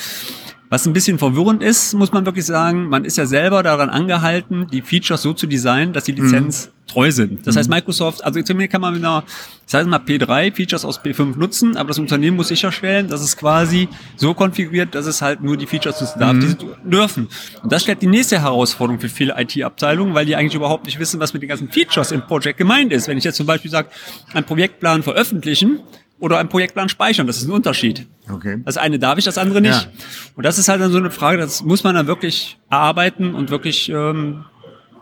Was 0.70 0.86
ein 0.86 0.92
bisschen 0.92 1.18
verwirrend 1.18 1.64
ist, 1.64 1.94
muss 1.94 2.12
man 2.12 2.26
wirklich 2.26 2.46
sagen, 2.46 2.90
man 2.90 3.06
ist 3.06 3.18
ja 3.18 3.26
selber 3.26 3.64
daran 3.64 3.90
angehalten, 3.90 4.68
die 4.70 4.82
Features 4.82 5.22
so 5.22 5.32
zu 5.32 5.48
designen, 5.48 5.94
dass 5.94 6.04
die 6.04 6.12
mhm. 6.12 6.24
Lizenz 6.24 6.68
mhm. 6.68 6.92
treu 6.92 7.12
sind. 7.12 7.48
Das 7.48 7.56
heißt, 7.56 7.70
mhm. 7.70 7.76
Microsoft, 7.76 8.22
also 8.26 8.42
zumindest 8.42 8.74
kann 8.74 8.82
man 8.82 8.94
mit 8.94 9.04
einer, 9.04 9.24
das 9.64 9.76
heißt 9.76 9.88
mal 9.88 10.00
P3 10.00 10.54
Features 10.54 10.84
aus 10.84 11.00
P5 11.00 11.38
nutzen, 11.38 11.78
aber 11.78 11.88
das 11.88 12.00
Unternehmen 12.00 12.36
muss 12.36 12.50
sicherstellen, 12.50 13.08
dass 13.08 13.22
es 13.22 13.38
quasi 13.38 13.88
so 14.18 14.34
konfiguriert, 14.34 14.94
dass 14.94 15.06
es 15.06 15.22
halt 15.22 15.42
nur 15.42 15.56
die 15.56 15.68
Features 15.68 16.02
nutzen 16.02 16.20
darf, 16.20 16.34
mhm. 16.34 16.42
die 16.42 16.48
sie 16.48 16.58
dürfen. 16.84 17.30
Und 17.64 17.72
das 17.72 17.84
stellt 17.84 18.02
die 18.02 18.08
nächste 18.08 18.42
Herausforderung 18.42 19.00
für 19.00 19.10
viele 19.10 19.36
IT-Abteilungen, 19.38 20.14
weil 20.16 20.26
die 20.26 20.36
eigentlich 20.36 20.56
überhaupt 20.56 20.86
nicht 20.86 21.00
wissen, 21.00 21.22
was 21.22 21.32
mit 21.32 21.42
den 21.42 21.50
ganzen 21.50 21.70
Features 21.70 22.12
im 22.12 22.24
Projekt 22.24 22.58
gemeint 22.58 22.92
ist. 22.92 23.08
Wenn 23.08 23.18
ich 23.18 23.24
jetzt 23.24 23.38
zum 23.38 23.46
Beispiel 23.46 23.72
sage, 23.72 23.88
einen 24.34 24.46
Projektplan 24.46 25.02
veröffentlichen, 25.02 25.80
oder 26.20 26.40
einen 26.40 26.50
Projektplan 26.50 26.90
speichern. 26.90 27.28
Das 27.28 27.38
ist 27.38 27.48
ein 27.48 27.52
Unterschied. 27.52 28.08
Okay. 28.30 28.62
Das 28.66 28.78
eine 28.78 29.00
darf 29.00 29.18
ich, 29.18 29.26
das 29.26 29.38
andere 29.38 29.62
nicht. 29.62 29.74
Ja. 29.74 29.92
Und 30.36 30.46
das 30.46 30.58
ist 30.58 30.68
halt 30.68 30.82
dann 30.82 30.92
so 30.92 30.98
eine 30.98 31.12
Frage, 31.12 31.38
das 31.38 31.64
muss 31.64 31.84
man 31.84 31.96
dann 31.96 32.08
wirklich 32.08 32.58
erarbeiten 32.70 33.36
und 33.36 33.50
wirklich 33.50 33.90
ähm, 33.90 34.46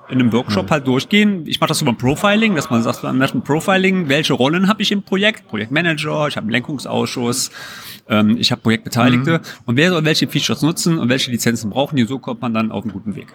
in 0.09 0.19
einem 0.19 0.33
Workshop 0.33 0.65
ja. 0.65 0.71
halt 0.71 0.87
durchgehen. 0.87 1.43
Ich 1.47 1.59
mache 1.59 1.69
das 1.69 1.81
über 1.81 1.91
ein 1.91 1.97
Profiling, 1.97 2.55
dass 2.55 2.69
man 2.69 2.83
sagt, 2.83 3.03
man 3.03 3.17
macht 3.17 3.33
ein 3.33 3.43
Profiling, 3.43 4.09
welche 4.09 4.33
Rollen 4.33 4.67
habe 4.67 4.81
ich 4.81 4.91
im 4.91 5.03
Projekt? 5.03 5.47
Projektmanager, 5.47 6.27
ich 6.27 6.37
habe 6.37 6.45
einen 6.45 6.51
Lenkungsausschuss, 6.51 7.51
ähm, 8.07 8.37
ich 8.37 8.51
habe 8.51 8.61
Projektbeteiligte 8.61 9.39
mhm. 9.39 9.43
und 9.65 9.77
wer 9.77 9.89
soll 9.89 10.05
welche 10.05 10.27
Features 10.27 10.61
nutzen 10.61 10.99
und 10.99 11.09
welche 11.09 11.31
Lizenzen 11.31 11.69
brauchen 11.69 11.95
die, 11.95 12.05
so 12.05 12.19
kommt 12.19 12.41
man 12.41 12.53
dann 12.53 12.71
auf 12.71 12.83
einen 12.83 12.93
guten 12.93 13.15
Weg. 13.15 13.27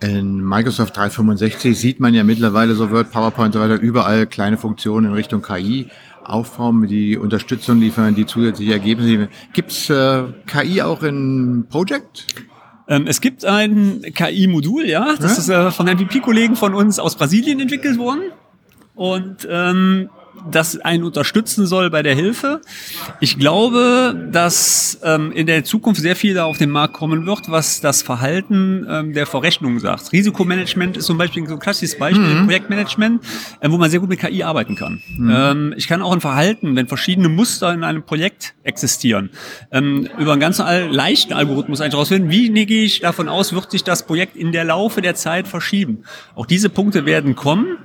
In 0.00 0.44
Microsoft 0.44 0.96
365 0.96 1.76
sieht 1.76 1.98
man 1.98 2.14
ja 2.14 2.22
mittlerweile 2.22 2.74
so 2.74 2.90
Word, 2.92 3.10
PowerPoint 3.10 3.56
und 3.56 3.60
so 3.60 3.68
weiter 3.68 3.82
überall 3.82 4.26
kleine 4.28 4.56
Funktionen 4.56 5.06
in 5.08 5.12
Richtung 5.12 5.42
KI. 5.42 5.88
Aufbauen, 6.28 6.86
die 6.86 7.16
Unterstützung 7.16 7.80
liefern, 7.80 8.14
die 8.14 8.26
zusätzliche 8.26 8.72
Ergebnisse. 8.72 9.28
Gibt 9.52 9.72
es 9.72 9.90
äh, 9.90 10.24
KI 10.46 10.82
auch 10.82 11.02
in 11.02 11.66
Project? 11.68 12.26
Ähm, 12.88 13.06
es 13.06 13.20
gibt 13.20 13.44
ein 13.44 14.02
KI-Modul, 14.14 14.86
ja. 14.86 15.14
Das 15.18 15.48
ja? 15.48 15.64
ist 15.64 15.68
äh, 15.68 15.70
von 15.70 15.86
MVP-Kollegen 15.86 16.56
von 16.56 16.74
uns 16.74 16.98
aus 16.98 17.16
Brasilien 17.16 17.60
entwickelt 17.60 17.98
worden. 17.98 18.32
Und 18.94 19.46
ähm, 19.50 20.10
das 20.50 20.78
einen 20.78 21.04
unterstützen 21.04 21.66
soll 21.66 21.90
bei 21.90 22.02
der 22.02 22.14
Hilfe. 22.14 22.60
Ich 23.20 23.38
glaube, 23.38 24.28
dass 24.30 25.00
ähm, 25.02 25.32
in 25.32 25.46
der 25.46 25.64
Zukunft 25.64 26.00
sehr 26.00 26.16
viel 26.16 26.34
da 26.34 26.44
auf 26.44 26.58
den 26.58 26.70
Markt 26.70 26.94
kommen 26.94 27.26
wird, 27.26 27.50
was 27.50 27.80
das 27.80 28.02
Verhalten 28.02 28.86
ähm, 28.88 29.12
der 29.12 29.26
Verrechnung 29.26 29.78
sagt. 29.80 30.12
Risikomanagement 30.12 30.96
ist 30.96 31.06
zum 31.06 31.18
Beispiel 31.18 31.46
so 31.46 31.54
ein 31.54 31.58
klassisches 31.58 31.98
Beispiel, 31.98 32.24
mhm. 32.24 32.44
Projektmanagement, 32.46 33.24
äh, 33.60 33.70
wo 33.70 33.78
man 33.78 33.90
sehr 33.90 34.00
gut 34.00 34.08
mit 34.08 34.20
KI 34.20 34.42
arbeiten 34.42 34.74
kann. 34.74 35.02
Mhm. 35.16 35.30
Ähm, 35.30 35.74
ich 35.76 35.88
kann 35.88 36.02
auch 36.02 36.12
ein 36.12 36.20
Verhalten, 36.20 36.76
wenn 36.76 36.88
verschiedene 36.88 37.28
Muster 37.28 37.72
in 37.72 37.84
einem 37.84 38.02
Projekt 38.02 38.54
existieren, 38.62 39.30
ähm, 39.72 40.08
über 40.18 40.32
einen 40.32 40.40
ganz 40.40 40.58
leichten 40.58 41.32
Algorithmus 41.32 41.80
eigentlich 41.80 41.94
rausfinden, 41.94 42.30
wie 42.30 42.48
gehe 42.66 42.84
ich 42.84 43.00
davon 43.00 43.28
aus, 43.28 43.52
wird 43.52 43.70
sich 43.70 43.84
das 43.84 44.06
Projekt 44.06 44.36
in 44.36 44.52
der 44.52 44.64
Laufe 44.64 45.00
der 45.00 45.14
Zeit 45.14 45.48
verschieben. 45.48 46.04
Auch 46.34 46.46
diese 46.46 46.68
Punkte 46.68 47.06
werden 47.06 47.34
kommen 47.34 47.78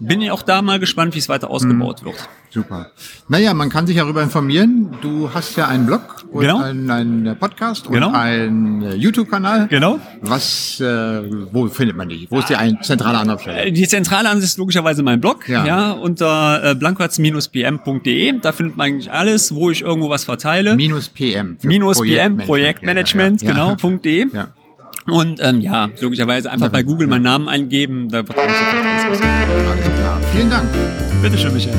bin 0.00 0.22
ich 0.22 0.30
auch 0.30 0.42
da 0.42 0.62
mal 0.62 0.78
gespannt, 0.78 1.14
wie 1.14 1.18
es 1.18 1.28
weiter 1.28 1.50
ausgebaut 1.50 2.00
hm. 2.00 2.06
wird. 2.06 2.28
Super. 2.50 2.90
Naja, 3.28 3.52
man 3.52 3.68
kann 3.68 3.86
sich 3.86 3.96
darüber 3.96 4.22
informieren. 4.22 4.96
Du 5.02 5.30
hast 5.34 5.56
ja 5.56 5.68
einen 5.68 5.86
Blog 5.86 6.24
und 6.30 6.40
genau. 6.40 6.62
einen, 6.62 6.90
einen 6.90 7.38
Podcast 7.38 7.86
und 7.86 7.92
genau. 7.92 8.12
einen 8.12 8.82
äh, 8.82 8.94
YouTube-Kanal. 8.94 9.68
Genau. 9.68 10.00
Was, 10.22 10.80
äh, 10.80 10.84
wo 11.52 11.68
findet 11.68 11.96
man 11.96 12.08
dich? 12.08 12.30
Wo 12.30 12.38
ist 12.38 12.48
die 12.48 12.56
ein, 12.56 12.78
zentrale 12.82 13.18
Anlaufstelle? 13.18 13.66
Äh, 13.66 13.72
die 13.72 13.86
zentrale 13.86 14.28
Anlaufstelle 14.30 14.44
ist 14.44 14.58
logischerweise 14.58 15.02
mein 15.02 15.20
Blog, 15.20 15.48
ja, 15.48 15.66
ja 15.66 15.90
unter 15.92 16.70
äh, 16.70 16.74
blankwatz-pm.de. 16.74 18.38
Da 18.40 18.52
findet 18.52 18.76
man 18.76 18.86
eigentlich 18.86 19.12
alles, 19.12 19.54
wo 19.54 19.70
ich 19.70 19.82
irgendwo 19.82 20.08
was 20.08 20.24
verteile. 20.24 20.74
Minus 20.74 21.10
PM. 21.10 21.58
Minus 21.62 22.00
PM, 22.00 22.38
Projektmanagement, 22.38 23.42
ja, 23.42 23.48
ja, 23.48 23.74
genau, 23.76 23.98
.de. 23.98 24.26
Ja. 24.32 24.48
Und 25.10 25.40
ähm, 25.42 25.60
ja, 25.60 25.88
logischerweise 26.00 26.50
einfach 26.50 26.68
bei 26.68 26.82
Google 26.82 27.06
meinen 27.06 27.22
Namen 27.22 27.48
eingeben, 27.48 28.08
da 28.10 28.28
wird 28.28 28.38
alles 28.38 28.54
Alles 28.54 29.96
klar. 29.98 30.20
Vielen 30.32 30.50
Dank. 30.50 30.68
Bitte 31.22 31.38
schön, 31.38 31.54
Michael. 31.54 31.74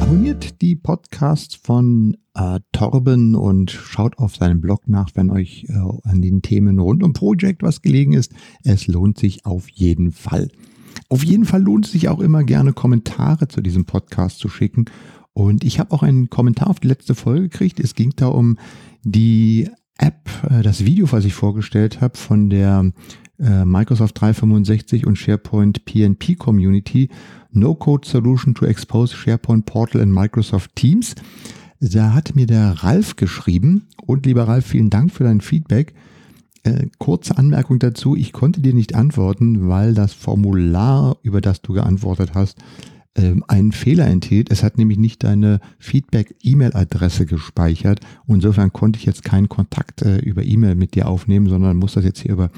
Abonniert 0.00 0.62
die 0.62 0.76
Podcasts 0.76 1.56
von 1.56 2.16
äh, 2.34 2.60
Torben 2.70 3.34
und 3.34 3.72
schaut 3.72 4.18
auf 4.18 4.36
seinem 4.36 4.60
Blog 4.60 4.86
nach, 4.86 5.10
wenn 5.14 5.30
euch 5.30 5.66
äh, 5.68 6.08
an 6.08 6.22
den 6.22 6.42
Themen 6.42 6.78
rund 6.78 7.02
um 7.02 7.12
Project 7.12 7.64
was 7.64 7.82
gelegen 7.82 8.12
ist. 8.12 8.32
Es 8.62 8.86
lohnt 8.86 9.18
sich 9.18 9.44
auf 9.46 9.68
jeden 9.68 10.12
Fall. 10.12 10.48
Auf 11.08 11.24
jeden 11.24 11.44
Fall 11.44 11.62
lohnt 11.62 11.86
es 11.86 11.92
sich 11.92 12.08
auch 12.08 12.20
immer 12.20 12.44
gerne 12.44 12.72
Kommentare 12.72 13.48
zu 13.48 13.62
diesem 13.62 13.84
Podcast 13.84 14.38
zu 14.38 14.48
schicken 14.48 14.84
und 15.34 15.64
ich 15.64 15.78
habe 15.78 15.92
auch 15.92 16.02
einen 16.02 16.30
Kommentar 16.30 16.68
auf 16.68 16.80
die 16.80 16.88
letzte 16.88 17.14
Folge 17.14 17.48
gekriegt. 17.48 17.80
Es 17.80 17.94
ging 17.94 18.12
da 18.16 18.28
um 18.28 18.58
die 19.02 19.70
App, 19.98 20.28
äh, 20.50 20.62
das 20.62 20.84
Video, 20.84 21.10
was 21.12 21.24
ich 21.24 21.34
vorgestellt 21.34 22.00
habe 22.00 22.16
von 22.18 22.50
der 22.50 22.92
äh, 23.38 23.64
Microsoft 23.64 24.20
365 24.20 25.06
und 25.06 25.16
SharePoint 25.16 25.84
PNP 25.84 26.36
Community. 26.36 27.08
No 27.50 27.74
Code 27.74 28.08
Solution 28.08 28.54
to 28.54 28.66
Expose 28.66 29.16
SharePoint 29.16 29.66
Portal 29.66 30.00
in 30.00 30.12
Microsoft 30.12 30.74
Teams. 30.76 31.14
Da 31.80 32.12
hat 32.14 32.36
mir 32.36 32.46
der 32.46 32.84
Ralf 32.84 33.16
geschrieben. 33.16 33.88
Und 34.06 34.26
lieber 34.26 34.46
Ralf, 34.48 34.66
vielen 34.66 34.90
Dank 34.90 35.12
für 35.12 35.24
dein 35.24 35.40
Feedback. 35.40 35.94
Äh, 36.62 36.86
kurze 36.98 37.36
Anmerkung 37.36 37.78
dazu. 37.78 38.14
Ich 38.14 38.32
konnte 38.32 38.60
dir 38.60 38.74
nicht 38.74 38.94
antworten, 38.94 39.68
weil 39.68 39.94
das 39.94 40.12
Formular, 40.12 41.16
über 41.22 41.40
das 41.40 41.60
du 41.62 41.72
geantwortet 41.72 42.32
hast, 42.34 42.58
ähm, 43.14 43.44
einen 43.48 43.72
Fehler 43.72 44.06
enthielt. 44.06 44.50
Es 44.50 44.62
hat 44.62 44.78
nämlich 44.78 44.98
nicht 44.98 45.22
deine 45.24 45.60
Feedback-E-Mail-Adresse 45.78 47.26
gespeichert. 47.26 48.00
insofern 48.26 48.72
konnte 48.72 48.98
ich 48.98 49.04
jetzt 49.04 49.24
keinen 49.24 49.48
Kontakt 49.48 50.02
äh, 50.02 50.18
über 50.18 50.42
E-Mail 50.42 50.74
mit 50.74 50.94
dir 50.94 51.08
aufnehmen, 51.08 51.48
sondern 51.48 51.76
muss 51.76 51.94
das 51.94 52.04
jetzt 52.04 52.20
hier 52.20 52.32
über 52.32 52.50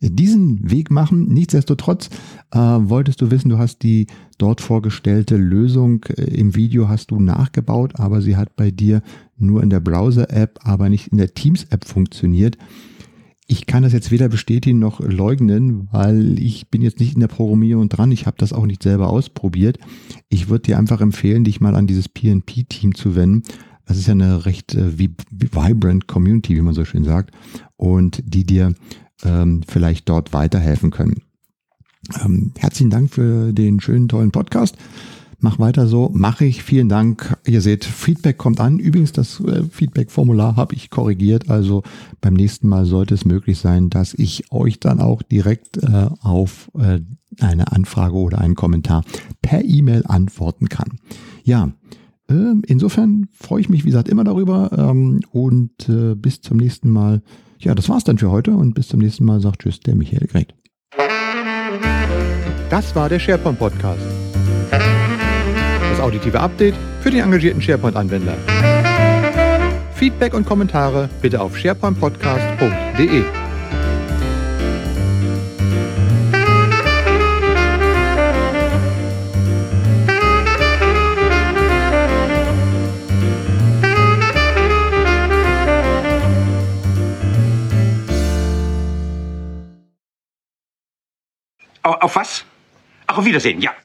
diesen 0.00 0.70
Weg 0.70 0.90
machen. 0.90 1.28
Nichtsdestotrotz 1.32 2.10
äh, 2.52 2.58
wolltest 2.58 3.20
du 3.20 3.30
wissen, 3.30 3.48
du 3.48 3.58
hast 3.58 3.82
die 3.82 4.06
dort 4.38 4.60
vorgestellte 4.60 5.36
Lösung 5.36 6.04
äh, 6.16 6.22
im 6.22 6.54
Video 6.54 6.88
hast 6.88 7.10
du 7.10 7.20
nachgebaut, 7.20 7.98
aber 7.98 8.20
sie 8.20 8.36
hat 8.36 8.56
bei 8.56 8.70
dir 8.70 9.02
nur 9.38 9.62
in 9.62 9.70
der 9.70 9.80
Browser-App, 9.80 10.60
aber 10.62 10.88
nicht 10.88 11.08
in 11.08 11.18
der 11.18 11.34
Teams-App 11.34 11.84
funktioniert. 11.84 12.58
Ich 13.48 13.66
kann 13.66 13.84
das 13.84 13.92
jetzt 13.92 14.10
weder 14.10 14.28
bestätigen 14.28 14.80
noch 14.80 14.98
leugnen, 15.00 15.88
weil 15.92 16.38
ich 16.40 16.68
bin 16.68 16.82
jetzt 16.82 16.98
nicht 16.98 17.14
in 17.14 17.20
der 17.20 17.28
Programmierung 17.28 17.88
dran. 17.88 18.10
Ich 18.10 18.26
habe 18.26 18.36
das 18.38 18.52
auch 18.52 18.66
nicht 18.66 18.82
selber 18.82 19.08
ausprobiert. 19.08 19.78
Ich 20.28 20.48
würde 20.48 20.62
dir 20.62 20.78
einfach 20.78 21.00
empfehlen, 21.00 21.44
dich 21.44 21.60
mal 21.60 21.76
an 21.76 21.86
dieses 21.86 22.08
PNP-Team 22.08 22.96
zu 22.96 23.14
wenden. 23.14 23.44
Das 23.86 23.98
ist 23.98 24.08
ja 24.08 24.12
eine 24.12 24.46
recht 24.46 24.74
äh, 24.74 24.98
vibrant 24.98 26.08
Community, 26.08 26.56
wie 26.56 26.60
man 26.60 26.74
so 26.74 26.84
schön 26.84 27.04
sagt, 27.04 27.32
und 27.76 28.20
die 28.26 28.44
dir 28.44 28.74
ähm, 29.22 29.62
vielleicht 29.66 30.08
dort 30.08 30.32
weiterhelfen 30.32 30.90
können. 30.90 31.22
Ähm, 32.24 32.52
herzlichen 32.58 32.90
Dank 32.90 33.10
für 33.12 33.52
den 33.52 33.80
schönen, 33.80 34.08
tollen 34.08 34.32
Podcast. 34.32 34.76
Mach 35.38 35.58
weiter 35.58 35.86
so, 35.86 36.10
mache 36.14 36.46
ich. 36.46 36.62
Vielen 36.62 36.88
Dank. 36.88 37.36
Ihr 37.46 37.60
seht, 37.60 37.84
Feedback 37.84 38.38
kommt 38.38 38.58
an. 38.60 38.78
Übrigens, 38.78 39.12
das 39.12 39.40
äh, 39.40 39.62
Feedback-Formular 39.64 40.56
habe 40.56 40.74
ich 40.74 40.88
korrigiert. 40.88 41.50
Also 41.50 41.82
beim 42.20 42.34
nächsten 42.34 42.68
Mal 42.68 42.86
sollte 42.86 43.14
es 43.14 43.24
möglich 43.24 43.58
sein, 43.58 43.90
dass 43.90 44.14
ich 44.14 44.50
euch 44.50 44.80
dann 44.80 45.00
auch 45.00 45.22
direkt 45.22 45.76
äh, 45.82 46.08
auf 46.20 46.70
äh, 46.78 47.00
eine 47.40 47.70
Anfrage 47.72 48.14
oder 48.14 48.38
einen 48.38 48.54
Kommentar 48.54 49.04
per 49.42 49.62
E-Mail 49.62 50.04
antworten 50.06 50.68
kann. 50.68 50.98
Ja, 51.44 51.70
äh, 52.30 52.54
insofern 52.66 53.28
freue 53.32 53.60
ich 53.60 53.68
mich, 53.68 53.84
wie 53.84 53.90
gesagt, 53.90 54.08
immer 54.08 54.24
darüber. 54.24 54.70
Ähm, 54.72 55.20
und 55.32 55.88
äh, 55.88 56.14
bis 56.14 56.40
zum 56.40 56.56
nächsten 56.56 56.90
Mal. 56.90 57.22
Ja, 57.58 57.74
das 57.74 57.88
war's 57.88 58.04
dann 58.04 58.18
für 58.18 58.30
heute 58.30 58.52
und 58.52 58.74
bis 58.74 58.88
zum 58.88 59.00
nächsten 59.00 59.24
Mal 59.24 59.40
sagt 59.40 59.62
Tschüss, 59.62 59.80
der 59.80 59.96
Michael 59.96 60.26
Gret. 60.26 60.54
Das 62.70 62.94
war 62.94 63.08
der 63.08 63.18
SharePoint 63.18 63.58
Podcast 63.58 64.00
auditive 66.06 66.38
Update 66.38 66.74
für 67.00 67.10
den 67.10 67.20
engagierten 67.20 67.60
SharePoint-Anwender. 67.60 68.36
Feedback 69.94 70.34
und 70.34 70.46
Kommentare 70.46 71.08
bitte 71.20 71.40
auf 71.40 71.58
sharepointpodcast.de. 71.58 73.24
Auf 91.82 92.14
was? 92.14 92.44
Ach, 93.08 93.18
auf 93.18 93.24
Wiedersehen, 93.24 93.60
ja. 93.60 93.72